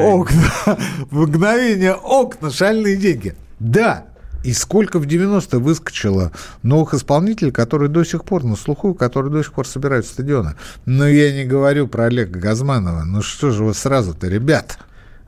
окна, 0.00 0.78
в 1.10 1.26
мгновение 1.26 1.94
окна, 1.94 2.50
шальные 2.50 2.96
деньги. 2.96 3.34
Да, 3.58 4.06
и 4.44 4.52
сколько 4.52 4.98
в 4.98 5.06
90-е 5.06 5.58
выскочило 5.58 6.30
новых 6.62 6.94
исполнителей, 6.94 7.50
которые 7.50 7.88
до 7.88 8.04
сих 8.04 8.24
пор 8.24 8.44
на 8.44 8.56
слуху, 8.56 8.94
которые 8.94 9.32
до 9.32 9.42
сих 9.42 9.52
пор 9.52 9.66
собирают 9.66 10.06
стадионы. 10.06 10.54
Но 10.84 11.08
я 11.08 11.32
не 11.32 11.44
говорю 11.44 11.88
про 11.88 12.04
Олега 12.04 12.38
Газманова. 12.38 13.04
Ну 13.04 13.22
что 13.22 13.50
же 13.50 13.64
вы 13.64 13.74
сразу-то, 13.74 14.28
ребят? 14.28 14.78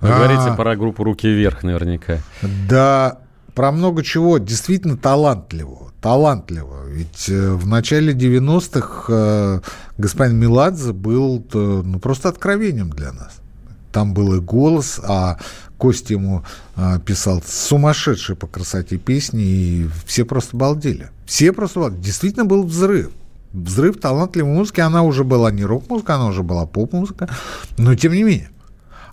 Вы 0.01 0.11
а, 0.11 0.19
говорите 0.19 0.55
про 0.55 0.77
группу 0.77 1.03
«Руки 1.03 1.27
вверх» 1.29 1.62
наверняка. 1.62 2.19
Да, 2.69 3.21
про 3.55 3.73
много 3.73 4.05
чего. 4.05 4.37
Действительно 4.37 4.99
талантливого. 4.99 5.93
Талантливого. 6.03 6.87
Ведь 6.87 7.31
э, 7.31 7.53
в 7.53 7.67
начале 7.67 8.12
90-х 8.12 9.07
э, 9.09 9.61
господин 9.97 10.39
Меладзе 10.39 10.93
был 10.93 11.43
э, 11.55 11.83
ну, 11.85 11.99
просто 11.99 12.29
откровением 12.29 12.91
для 12.91 13.12
нас. 13.12 13.39
Там 13.97 14.12
был 14.12 14.34
и 14.34 14.40
голос, 14.40 15.01
а 15.03 15.38
Кость 15.78 16.11
ему 16.11 16.44
а, 16.74 16.99
писал 16.99 17.42
сумасшедшие 17.42 18.36
по 18.36 18.47
красоте 18.47 18.99
песни, 18.99 19.42
и 19.42 19.88
все 20.05 20.26
просто 20.26 20.55
балдели. 20.55 21.09
Все 21.24 21.51
просто 21.51 21.80
балдели. 21.80 22.03
Действительно 22.03 22.44
был 22.44 22.64
взрыв. 22.64 23.11
Взрыв 23.55 23.99
талантливой 23.99 24.53
музыки. 24.53 24.80
Она 24.82 25.03
уже 25.03 25.24
была 25.24 25.51
не 25.51 25.64
рок-музыка, 25.64 26.16
она 26.16 26.26
уже 26.26 26.42
была 26.42 26.66
поп-музыка. 26.66 27.30
Но 27.78 27.94
тем 27.94 28.12
не 28.12 28.22
менее. 28.22 28.51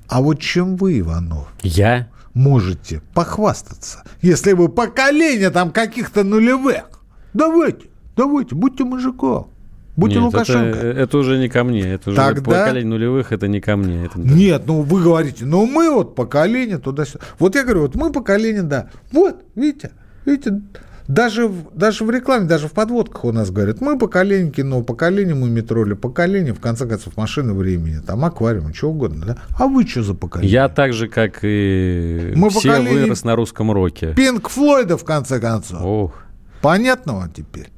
А 0.09 0.21
вот 0.21 0.41
чем 0.41 0.75
вы, 0.75 0.99
Иванов? 0.99 1.47
Я? 1.61 2.09
Можете 2.33 3.01
похвастаться, 3.13 4.03
если 4.21 4.51
вы 4.51 4.67
поколение 4.67 5.49
там 5.49 5.71
каких-то 5.71 6.25
нулевых. 6.25 6.89
Давайте, 7.33 7.85
давайте, 8.17 8.53
будьте 8.53 8.83
мужиком. 8.83 9.47
Будьте 9.95 10.15
Нет, 10.15 10.25
Лукашенко. 10.25 10.79
Это, 10.79 10.99
это 11.01 11.17
уже 11.17 11.37
не 11.37 11.49
ко 11.49 11.63
мне. 11.63 11.81
Это 11.81 12.09
уже 12.09 12.17
Тогда... 12.17 12.41
поколение 12.41 12.89
нулевых, 12.89 13.31
это 13.31 13.47
не 13.47 13.61
ко 13.61 13.75
мне. 13.75 14.05
Это... 14.05 14.19
Нет, 14.19 14.63
ну 14.65 14.81
вы 14.81 15.03
говорите, 15.03 15.45
ну 15.45 15.65
мы 15.65 15.91
вот 15.91 16.15
поколение 16.15 16.79
туда-сюда. 16.79 17.23
Вот 17.37 17.55
я 17.55 17.63
говорю, 17.63 17.81
вот 17.81 17.95
мы 17.95 18.11
поколение, 18.11 18.63
да. 18.63 18.89
Вот, 19.11 19.43
видите, 19.55 19.91
видите, 20.25 20.61
даже, 21.07 21.51
даже 21.73 22.05
в 22.05 22.09
рекламе, 22.09 22.47
даже 22.47 22.67
в 22.67 22.71
подводках 22.71 23.25
у 23.25 23.31
нас 23.31 23.51
говорят, 23.51 23.81
мы 23.81 23.99
поколение 23.99 24.51
кино, 24.51 24.81
поколение 24.81 25.35
мы 25.35 25.49
метроли, 25.49 25.93
поколение, 25.93 26.53
в 26.53 26.59
конце 26.59 26.87
концов, 26.87 27.17
машины 27.17 27.53
времени, 27.53 27.99
там 27.99 28.23
аквариум, 28.23 28.73
что 28.73 28.89
угодно, 28.89 29.25
да? 29.25 29.37
А 29.59 29.67
вы 29.67 29.85
что 29.85 30.01
за 30.01 30.13
поколение? 30.15 30.51
Я 30.51 30.69
так 30.69 30.93
же, 30.93 31.07
как 31.07 31.39
и 31.43 32.33
мы 32.35 32.49
все 32.49 32.81
вырос 32.81 33.23
на 33.25 33.35
русском 33.35 33.71
роке. 33.71 34.13
Пинк 34.15 34.49
Флойда, 34.49 34.97
в 34.97 35.03
конце 35.03 35.39
концов. 35.39 35.81
Ох. 35.83 36.23
Понятно 36.61 37.15
вам 37.15 37.29
теперь? 37.29 37.69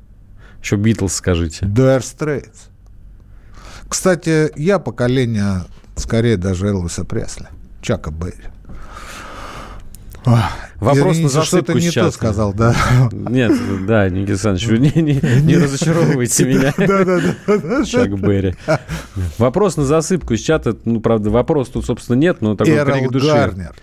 Еще 0.66 0.78
Битлз 0.78 1.13
скажите. 1.13 1.63
Dire 1.68 1.99
Straits. 1.99 2.72
Кстати, 3.88 4.51
я 4.59 4.80
поколение, 4.80 5.61
скорее 5.95 6.38
даже 6.38 6.66
Элвиса 6.66 7.05
Пресли, 7.05 7.45
Чака 7.84 8.09
Берри. 8.09 8.49
Вопрос 10.80 11.18
Извините, 11.18 11.24
на 11.24 11.30
засыпку 11.30 11.80
что-то 11.80 11.80
не 11.80 11.91
то 11.91 12.11
сказал, 12.11 12.51
да. 12.51 12.76
Нет, 13.11 13.51
да, 13.86 14.09
Никита 14.09 14.49
Александрович, 14.49 14.95
не, 14.95 15.01
не, 15.03 15.41
не 15.41 15.55
разочаровывайте 15.63 16.45
меня. 16.45 16.74
Да, 16.76 17.05
да, 17.05 17.22
да. 17.45 17.86
Чак 17.86 18.20
Берри. 18.20 18.55
Вопрос 19.38 19.78
на 19.78 19.86
засыпку 19.86 20.34
из 20.34 20.41
чата, 20.41 20.76
ну, 20.84 20.99
правда, 20.99 21.30
вопрос 21.30 21.70
тут, 21.70 21.86
собственно, 21.86 22.16
нет, 22.16 22.41
но 22.41 22.55
такой 22.55 22.84
крик 22.84 23.11
души. 23.11 23.28
Гарнер. 23.28 23.76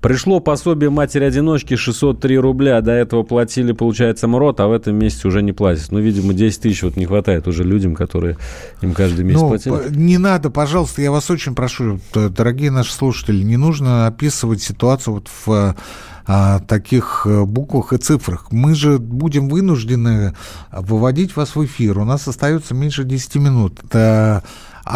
Пришло 0.00 0.40
пособие 0.40 0.88
матери-одиночки 0.88 1.76
603 1.76 2.38
рубля. 2.38 2.80
До 2.80 2.92
этого 2.92 3.22
платили, 3.22 3.72
получается, 3.72 4.28
МРОД, 4.28 4.60
а 4.60 4.68
в 4.68 4.72
этом 4.72 4.96
месяце 4.96 5.28
уже 5.28 5.42
не 5.42 5.52
платят. 5.52 5.92
Ну, 5.92 5.98
видимо, 5.98 6.32
10 6.32 6.62
тысяч 6.62 6.82
вот 6.82 6.96
не 6.96 7.04
хватает 7.04 7.46
уже 7.46 7.64
людям, 7.64 7.94
которые 7.94 8.38
им 8.80 8.94
каждый 8.94 9.24
месяц 9.24 9.40
ну, 9.40 9.48
платили. 9.48 9.94
Не 9.94 10.16
надо, 10.16 10.50
пожалуйста, 10.50 11.02
я 11.02 11.10
вас 11.10 11.30
очень 11.30 11.54
прошу, 11.54 12.00
дорогие 12.14 12.70
наши 12.70 12.92
слушатели, 12.92 13.42
не 13.42 13.58
нужно 13.58 14.06
описывать 14.06 14.62
ситуацию 14.62 15.14
вот 15.14 15.28
в 15.44 15.76
а, 16.26 16.60
таких 16.60 17.26
э, 17.28 17.44
буквах 17.44 17.92
и 17.92 17.98
цифрах. 17.98 18.52
Мы 18.52 18.74
же 18.74 18.98
будем 18.98 19.48
вынуждены 19.48 20.34
выводить 20.70 21.34
вас 21.34 21.56
в 21.56 21.64
эфир. 21.64 21.98
У 21.98 22.04
нас 22.04 22.28
остается 22.28 22.72
меньше 22.72 23.04
10 23.04 23.34
минут. 23.36 23.80
Это 23.84 24.44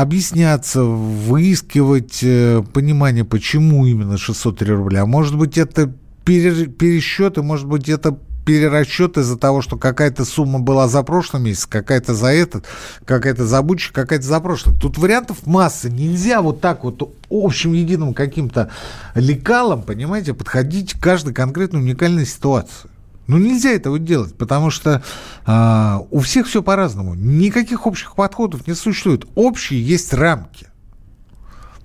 объясняться, 0.00 0.82
выискивать 0.82 2.20
э, 2.22 2.62
понимание, 2.72 3.24
почему 3.24 3.86
именно 3.86 4.18
603 4.18 4.72
рубля. 4.72 5.06
Может 5.06 5.36
быть, 5.36 5.58
это 5.58 5.92
пересчеты, 6.24 7.42
может 7.42 7.66
быть, 7.66 7.88
это 7.88 8.18
перерасчет 8.44 9.16
из-за 9.16 9.38
того, 9.38 9.62
что 9.62 9.76
какая-то 9.76 10.24
сумма 10.24 10.58
была 10.58 10.88
за 10.88 11.02
прошлый 11.02 11.42
месяц, 11.42 11.66
какая-то 11.66 12.14
за 12.14 12.28
этот, 12.28 12.66
какая-то 13.04 13.46
за 13.46 13.62
будущий, 13.62 13.92
какая-то 13.92 14.24
за 14.24 14.40
прошлый. 14.40 14.76
Тут 14.78 14.98
вариантов 14.98 15.46
масса. 15.46 15.88
Нельзя 15.88 16.42
вот 16.42 16.60
так 16.60 16.84
вот 16.84 17.14
общим 17.30 17.72
единым 17.72 18.14
каким-то 18.14 18.70
лекалом, 19.14 19.82
понимаете, 19.82 20.34
подходить 20.34 20.94
к 20.94 21.02
каждой 21.02 21.32
конкретной 21.32 21.80
уникальной 21.80 22.26
ситуации. 22.26 22.88
Ну, 23.26 23.38
нельзя 23.38 23.70
этого 23.70 23.98
делать, 23.98 24.36
потому 24.36 24.70
что 24.70 25.02
э, 25.46 25.98
у 26.10 26.20
всех 26.20 26.46
все 26.46 26.62
по-разному. 26.62 27.14
Никаких 27.14 27.86
общих 27.86 28.14
подходов 28.16 28.66
не 28.66 28.74
существует. 28.74 29.26
Общие 29.34 29.82
есть 29.82 30.12
рамки. 30.12 30.68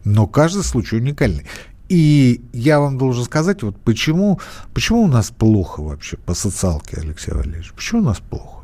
Но 0.03 0.27
каждый 0.27 0.63
случай 0.63 0.97
уникальный. 0.97 1.45
И 1.87 2.41
я 2.53 2.79
вам 2.79 2.97
должен 2.97 3.23
сказать, 3.23 3.63
вот 3.63 3.79
почему, 3.81 4.39
почему 4.73 5.03
у 5.03 5.07
нас 5.07 5.31
плохо 5.31 5.81
вообще 5.81 6.17
по 6.17 6.33
социалке, 6.33 6.97
Алексей 6.97 7.33
Валерьевич? 7.33 7.71
Почему 7.73 8.01
у 8.01 8.05
нас 8.05 8.19
плохо? 8.19 8.59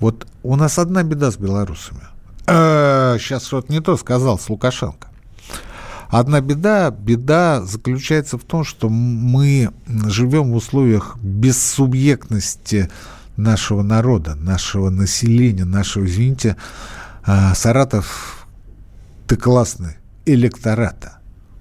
Вот 0.00 0.26
у 0.42 0.56
нас 0.56 0.78
одна 0.78 1.02
беда 1.02 1.30
с 1.30 1.36
белорусами. 1.36 2.02
Э, 2.46 3.16
сейчас 3.20 3.44
что-то 3.44 3.72
не 3.72 3.80
то 3.80 3.96
сказал 3.96 4.38
с 4.38 4.48
Лукашенко. 4.48 5.09
Одна 6.10 6.40
беда, 6.40 6.90
беда 6.90 7.62
заключается 7.64 8.36
в 8.36 8.42
том, 8.42 8.64
что 8.64 8.88
мы 8.88 9.70
живем 9.86 10.50
в 10.50 10.56
условиях 10.56 11.16
бессубъектности 11.22 12.90
нашего 13.36 13.82
народа, 13.82 14.34
нашего 14.34 14.90
населения, 14.90 15.64
нашего, 15.64 16.04
извините, 16.04 16.56
а, 17.24 17.54
Саратов, 17.54 18.48
ты 19.28 19.36
классный, 19.36 19.96
электората. 20.26 21.18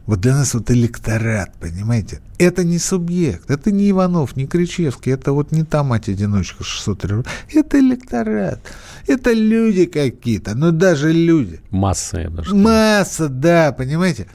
Вот 0.08 0.22
для 0.22 0.34
нас 0.34 0.56
вот 0.56 0.72
электорат, 0.72 1.54
понимаете? 1.60 2.20
Это 2.40 2.64
не 2.64 2.80
субъект, 2.80 3.52
это 3.52 3.70
не 3.70 3.92
Иванов, 3.92 4.36
не 4.36 4.48
Кричевский, 4.48 5.12
это 5.12 5.34
вот 5.34 5.52
не 5.52 5.64
та 5.64 5.84
мать-одиночка 5.84 6.64
603 6.64 7.16
рублей. 7.16 7.32
Это 7.54 7.80
электорат, 7.80 8.60
это 9.06 9.32
люди 9.32 9.86
какие-то, 9.86 10.56
ну 10.56 10.72
даже 10.72 11.14
люди. 11.14 11.62
Масса, 11.70 12.22
я 12.22 12.30
даже 12.32 12.56
Масса, 12.56 13.30
да, 13.30 13.72
понимаете? 13.72 14.26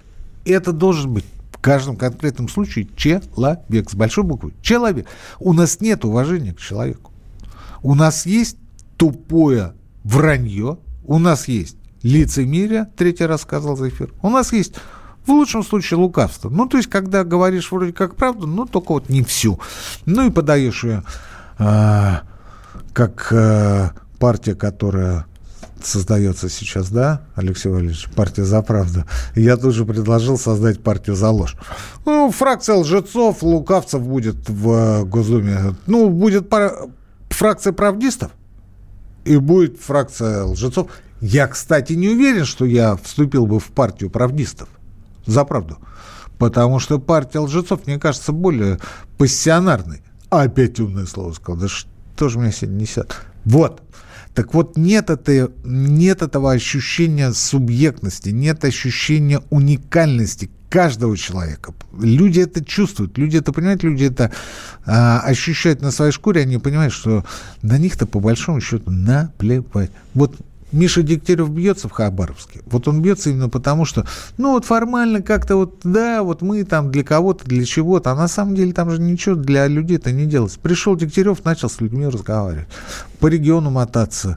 Это 0.44 0.72
должен 0.72 1.12
быть 1.12 1.24
в 1.52 1.58
каждом 1.58 1.96
конкретном 1.96 2.48
случае 2.48 2.88
человек 2.96 3.90
с 3.90 3.94
большой 3.94 4.24
буквы. 4.24 4.52
Человек. 4.62 5.06
У 5.38 5.52
нас 5.52 5.80
нет 5.80 6.04
уважения 6.04 6.52
к 6.52 6.58
человеку. 6.58 7.12
У 7.82 7.94
нас 7.94 8.26
есть 8.26 8.56
тупое 8.96 9.74
вранье, 10.04 10.78
у 11.04 11.18
нас 11.18 11.48
есть 11.48 11.76
лицемерие, 12.02 12.88
третий 12.96 13.24
раз 13.24 13.42
сказал 13.42 13.76
за 13.76 13.88
эфир, 13.88 14.12
у 14.22 14.30
нас 14.30 14.52
есть 14.52 14.74
в 15.26 15.30
лучшем 15.30 15.62
случае 15.62 15.98
лукавство. 15.98 16.50
Ну, 16.50 16.66
то 16.66 16.76
есть, 16.76 16.88
когда 16.88 17.24
говоришь 17.24 17.72
вроде 17.72 17.92
как 17.92 18.14
правду, 18.14 18.46
но 18.46 18.66
только 18.66 18.92
вот 18.92 19.08
не 19.08 19.22
всю. 19.22 19.58
Ну 20.04 20.26
и 20.26 20.30
подаешь 20.30 20.84
ее 20.84 21.02
э, 21.58 22.16
как 22.92 23.28
э, 23.32 23.90
партия, 24.18 24.54
которая 24.54 25.26
создается 25.86 26.48
сейчас, 26.48 26.90
да, 26.90 27.22
Алексей 27.34 27.68
Валерьевич, 27.68 28.08
партия 28.14 28.44
за 28.44 28.62
правду. 28.62 29.04
Я 29.34 29.56
тут 29.56 29.74
же 29.74 29.84
предложил 29.84 30.38
создать 30.38 30.82
партию 30.82 31.16
за 31.16 31.30
ложь. 31.30 31.56
Ну, 32.04 32.30
фракция 32.30 32.76
лжецов, 32.76 33.42
лукавцев 33.42 34.02
будет 34.02 34.48
в 34.48 34.70
э, 34.70 35.04
Госдуме. 35.04 35.74
Ну, 35.86 36.10
будет 36.10 36.48
пара, 36.48 36.88
фракция 37.30 37.72
правдистов 37.72 38.32
и 39.24 39.36
будет 39.36 39.80
фракция 39.80 40.44
лжецов. 40.44 40.90
Я, 41.20 41.46
кстати, 41.48 41.94
не 41.94 42.08
уверен, 42.08 42.44
что 42.44 42.64
я 42.64 42.96
вступил 42.96 43.46
бы 43.46 43.58
в 43.58 43.66
партию 43.68 44.10
правдистов. 44.10 44.68
За 45.26 45.44
правду. 45.44 45.78
Потому 46.38 46.78
что 46.78 46.98
партия 46.98 47.38
лжецов, 47.38 47.86
мне 47.86 47.98
кажется, 47.98 48.32
более 48.32 48.78
пассионарной. 49.16 50.02
А 50.30 50.42
опять 50.42 50.78
умное 50.80 51.06
слово 51.06 51.32
сказал. 51.32 51.60
Да 51.60 51.68
что 51.68 52.28
же 52.28 52.38
меня 52.38 52.52
сегодня 52.52 52.82
несет? 52.82 53.16
Вот. 53.44 53.82
Так 54.34 54.52
вот, 54.52 54.76
нет, 54.76 55.10
этой, 55.10 55.48
нет 55.64 56.22
этого 56.22 56.52
ощущения 56.52 57.32
субъектности, 57.32 58.30
нет 58.30 58.64
ощущения 58.64 59.40
уникальности 59.50 60.50
каждого 60.68 61.16
человека. 61.16 61.72
Люди 62.00 62.40
это 62.40 62.64
чувствуют, 62.64 63.16
люди 63.16 63.36
это 63.36 63.52
понимают, 63.52 63.84
люди 63.84 64.04
это 64.04 64.32
а, 64.84 65.20
ощущают 65.20 65.82
на 65.82 65.92
своей 65.92 66.10
шкуре, 66.10 66.40
они 66.40 66.58
понимают, 66.58 66.92
что 66.92 67.24
на 67.62 67.78
них-то 67.78 68.06
по 68.06 68.18
большому 68.18 68.60
счету 68.60 68.90
наплевать. 68.90 69.92
Вот 70.14 70.36
Миша 70.74 71.04
Дегтярев 71.04 71.50
бьется 71.50 71.88
в 71.88 71.92
Хабаровске. 71.92 72.60
Вот 72.66 72.88
он 72.88 73.00
бьется 73.00 73.30
именно 73.30 73.48
потому, 73.48 73.84
что, 73.84 74.04
ну 74.38 74.54
вот 74.54 74.64
формально 74.64 75.22
как-то 75.22 75.54
вот, 75.54 75.78
да, 75.84 76.24
вот 76.24 76.42
мы 76.42 76.64
там 76.64 76.90
для 76.90 77.04
кого-то, 77.04 77.44
для 77.44 77.64
чего-то, 77.64 78.10
а 78.10 78.16
на 78.16 78.26
самом 78.26 78.56
деле 78.56 78.72
там 78.72 78.90
же 78.90 79.00
ничего 79.00 79.36
для 79.36 79.68
людей-то 79.68 80.10
не 80.10 80.26
делается. 80.26 80.58
Пришел 80.58 80.96
Дегтярев, 80.96 81.44
начал 81.44 81.70
с 81.70 81.80
людьми 81.80 82.08
разговаривать, 82.08 82.66
по 83.20 83.28
региону 83.28 83.70
мотаться, 83.70 84.36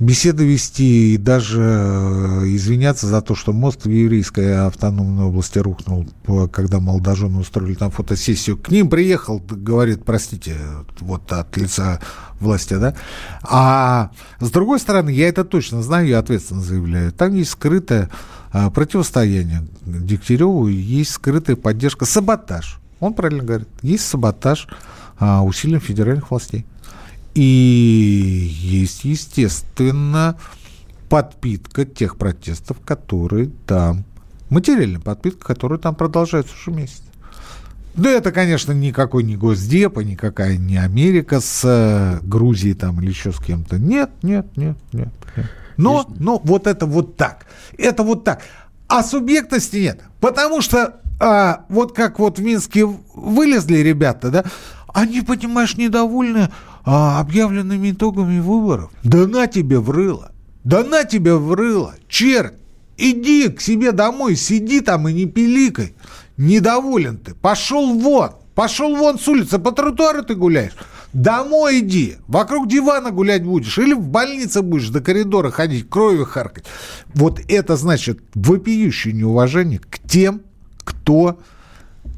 беседы 0.00 0.46
вести 0.46 1.14
и 1.14 1.16
даже 1.18 1.60
э, 1.60 2.44
извиняться 2.46 3.06
за 3.06 3.20
то, 3.20 3.34
что 3.34 3.52
мост 3.52 3.84
в 3.84 3.90
еврейской 3.90 4.66
автономной 4.66 5.24
области 5.24 5.58
рухнул, 5.58 6.08
когда 6.50 6.80
молодожены 6.80 7.38
устроили 7.38 7.74
там 7.74 7.90
фотосессию. 7.90 8.56
К 8.56 8.70
ним 8.70 8.88
приехал, 8.88 9.40
говорит, 9.40 10.04
простите, 10.04 10.56
вот 11.00 11.30
от 11.32 11.54
лица 11.58 12.00
власти, 12.40 12.74
да. 12.74 12.94
А 13.42 14.10
с 14.40 14.50
другой 14.50 14.80
стороны, 14.80 15.10
я 15.10 15.28
это 15.28 15.44
точно 15.44 15.82
знаю, 15.82 16.08
я 16.08 16.18
ответственно 16.18 16.62
заявляю, 16.62 17.12
там 17.12 17.34
есть 17.34 17.50
скрытое 17.50 18.08
а, 18.52 18.70
противостояние 18.70 19.66
Дегтяреву, 19.82 20.68
есть 20.68 21.10
скрытая 21.10 21.56
поддержка, 21.56 22.06
саботаж. 22.06 22.80
Он 23.00 23.12
правильно 23.12 23.44
говорит, 23.44 23.68
есть 23.82 24.06
саботаж 24.06 24.66
усилием 25.20 25.80
федеральных 25.80 26.30
властей. 26.30 26.64
И 27.40 28.50
есть, 28.52 29.04
естественно, 29.04 30.36
подпитка 31.08 31.86
тех 31.86 32.18
протестов, 32.18 32.76
которые 32.84 33.50
там, 33.66 34.04
материальная 34.50 35.00
подпитка, 35.00 35.46
которая 35.46 35.78
там 35.78 35.94
продолжается 35.94 36.52
уже 36.52 36.76
месяц. 36.76 37.02
Да 37.94 38.10
это, 38.10 38.30
конечно, 38.30 38.72
никакой 38.72 39.22
не 39.22 39.38
Госдеп, 39.38 39.96
никакая 39.96 40.58
не 40.58 40.76
Америка 40.76 41.40
с 41.40 41.62
э, 41.64 42.18
Грузией 42.22 42.74
там 42.74 43.00
или 43.00 43.08
еще 43.08 43.32
с 43.32 43.38
кем-то. 43.38 43.78
Нет, 43.78 44.10
нет, 44.22 44.54
нет, 44.58 44.76
нет. 44.92 45.08
нет. 45.34 45.46
Но, 45.78 46.06
но 46.18 46.38
вот 46.44 46.66
это 46.66 46.84
вот 46.84 47.16
так. 47.16 47.46
Это 47.78 48.02
вот 48.02 48.22
так. 48.22 48.42
А 48.86 49.02
субъектности 49.02 49.78
нет. 49.78 50.02
Потому 50.20 50.60
что 50.60 51.00
а, 51.18 51.64
вот 51.70 51.94
как 51.94 52.18
вот 52.18 52.38
в 52.38 52.42
Минске 52.42 52.84
вылезли 52.84 53.78
ребята, 53.78 54.30
да, 54.30 54.44
они, 54.92 55.22
понимаешь, 55.22 55.78
недовольны 55.78 56.50
а, 56.84 57.20
объявленными 57.20 57.90
итогами 57.90 58.40
выборов. 58.40 58.90
Да 59.02 59.26
на 59.26 59.46
тебе 59.46 59.78
врыло. 59.78 60.32
Да 60.64 60.84
на 60.84 61.04
тебе 61.04 61.34
врыло. 61.34 61.94
Черт, 62.08 62.54
иди 62.96 63.48
к 63.48 63.60
себе 63.60 63.92
домой, 63.92 64.36
сиди 64.36 64.80
там 64.80 65.08
и 65.08 65.12
не 65.12 65.26
пиликай. 65.26 65.94
Недоволен 66.36 67.18
ты. 67.18 67.34
Пошел 67.34 67.98
вон. 67.98 68.30
Пошел 68.54 68.96
вон 68.96 69.18
с 69.18 69.28
улицы. 69.28 69.58
По 69.58 69.72
тротуару 69.72 70.22
ты 70.22 70.34
гуляешь. 70.34 70.72
Домой 71.12 71.80
иди. 71.80 72.16
Вокруг 72.28 72.68
дивана 72.68 73.10
гулять 73.10 73.44
будешь. 73.44 73.78
Или 73.78 73.94
в 73.94 74.06
больнице 74.06 74.62
будешь 74.62 74.88
до 74.88 75.00
коридора 75.00 75.50
ходить, 75.50 75.88
кровью 75.88 76.24
харкать. 76.24 76.64
Вот 77.14 77.40
это 77.48 77.76
значит 77.76 78.20
вопиющее 78.34 79.12
неуважение 79.12 79.80
к 79.80 79.98
тем, 79.98 80.42
кто 80.78 81.38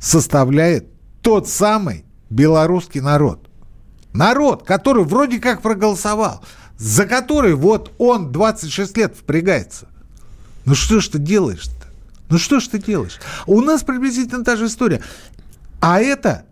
составляет 0.00 0.86
тот 1.22 1.48
самый 1.48 2.04
белорусский 2.28 3.00
народ. 3.00 3.48
Народ, 4.12 4.64
который 4.64 5.04
вроде 5.04 5.38
как 5.38 5.62
проголосовал, 5.62 6.42
за 6.76 7.06
который 7.06 7.54
вот 7.54 7.92
он 7.98 8.32
26 8.32 8.96
лет 8.96 9.16
впрягается. 9.16 9.88
Ну 10.64 10.74
что 10.74 11.00
ж 11.00 11.08
ты 11.08 11.18
делаешь-то? 11.18 11.86
Ну 12.28 12.38
что 12.38 12.60
ж 12.60 12.68
ты 12.68 12.78
делаешь? 12.78 13.20
У 13.46 13.60
нас 13.60 13.82
приблизительно 13.82 14.44
та 14.44 14.56
же 14.56 14.66
история. 14.66 15.02
А 15.80 16.00
это, 16.00 16.44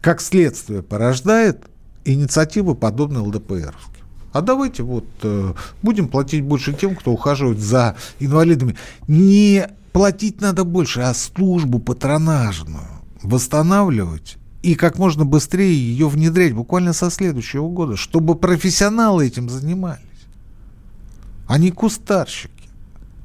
как 0.00 0.20
следствие, 0.20 0.82
порождает 0.82 1.64
инициативы, 2.04 2.74
подобные 2.74 3.20
ЛДПР. 3.22 3.74
А 4.32 4.40
давайте 4.42 4.82
вот 4.82 5.06
э, 5.22 5.54
будем 5.82 6.08
платить 6.08 6.44
больше 6.44 6.72
тем, 6.72 6.94
кто 6.94 7.12
ухаживает 7.12 7.58
за 7.58 7.96
инвалидами. 8.20 8.76
Не 9.06 9.68
платить 9.92 10.40
надо 10.40 10.64
больше, 10.64 11.00
а 11.00 11.14
службу 11.14 11.78
патронажную 11.78 12.86
восстанавливать 13.22 14.36
и 14.62 14.74
как 14.74 14.98
можно 14.98 15.24
быстрее 15.24 15.74
ее 15.74 16.08
внедрять 16.08 16.52
буквально 16.52 16.92
со 16.92 17.10
следующего 17.10 17.68
года, 17.68 17.96
чтобы 17.96 18.34
профессионалы 18.34 19.26
этим 19.26 19.48
занимались, 19.48 20.02
а 21.46 21.58
не 21.58 21.70
кустарщики. 21.70 22.52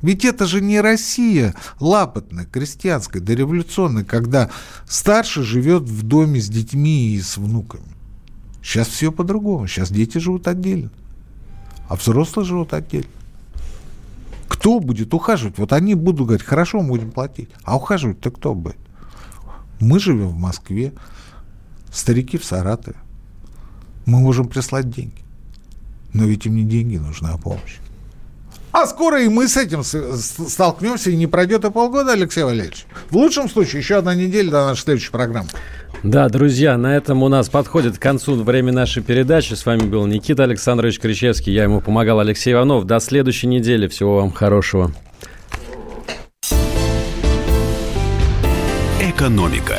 Ведь 0.02 0.26
это 0.26 0.46
же 0.46 0.60
не 0.60 0.82
Россия 0.82 1.56
лапотная, 1.80 2.46
крестьянская, 2.46 3.22
дореволюционная, 3.22 4.04
когда 4.04 4.50
старший 4.86 5.44
живет 5.44 5.84
в 5.84 6.04
доме 6.04 6.42
с 6.42 6.50
детьми 6.50 7.16
и 7.16 7.22
с 7.22 7.38
внуками. 7.38 7.86
Сейчас 8.62 8.90
все 8.90 9.12
по-другому. 9.12 9.66
Сейчас 9.68 9.92
дети 9.92 10.18
живут 10.18 10.48
отдельно, 10.48 10.92
а 11.88 11.96
взрослые 11.96 12.46
живут 12.46 12.74
отдельно. 12.74 13.10
Кто 14.50 14.80
будет 14.80 15.14
ухаживать? 15.14 15.58
Вот 15.58 15.74
они 15.74 15.96
будут 15.96 16.28
говорить, 16.28 16.46
хорошо, 16.46 16.82
мы 16.82 16.90
будем 16.90 17.12
платить. 17.12 17.50
А 17.64 17.76
ухаживать-то 17.76 18.30
кто 18.32 18.54
будет? 18.54 18.78
Мы 19.80 20.00
живем 20.00 20.30
в 20.30 20.38
Москве, 20.38 20.94
старики 21.94 22.38
в 22.38 22.46
Саратове. 22.46 22.98
Мы 24.06 24.20
можем 24.20 24.48
прислать 24.48 24.90
деньги. 24.90 25.22
Но 26.14 26.26
ведь 26.26 26.46
им 26.46 26.56
не 26.56 26.64
деньги 26.64 26.98
нужны, 26.98 27.30
а 27.34 27.38
помощь. 27.38 27.78
А 28.72 28.88
скоро 28.88 29.22
и 29.22 29.30
мы 29.30 29.48
с 29.48 29.56
этим 29.56 29.84
столкнемся, 29.84 31.12
и 31.12 31.16
не 31.16 31.28
пройдет 31.28 31.64
и 31.64 31.70
полгода, 31.70 32.14
Алексей 32.14 32.44
Валерьевич. 32.44 32.86
В 33.12 33.16
лучшем 33.16 33.48
случае 33.48 33.82
еще 33.82 33.98
одна 33.98 34.16
неделя 34.16 34.50
до 34.50 34.66
нашей 34.66 34.82
следующей 34.82 35.12
программы. 35.12 35.50
Да, 36.02 36.28
друзья, 36.28 36.76
на 36.76 36.98
этом 36.98 37.24
у 37.24 37.30
нас 37.30 37.50
подходит 37.50 37.98
к 37.98 38.02
концу 38.02 38.36
время 38.44 38.74
нашей 38.74 39.04
передачи. 39.04 39.54
С 39.54 39.66
вами 39.66 39.84
был 39.84 40.06
Никита 40.06 40.44
Александрович 40.44 41.00
Кричевский. 41.00 41.54
Я 41.54 41.64
ему 41.64 41.82
помогал 41.82 42.20
Алексей 42.20 42.52
Иванов. 42.52 42.86
До 42.86 43.00
следующей 43.00 43.48
недели. 43.48 43.88
Всего 43.88 44.18
вам 44.18 44.32
хорошего. 44.32 44.92
Экономика. 49.00 49.78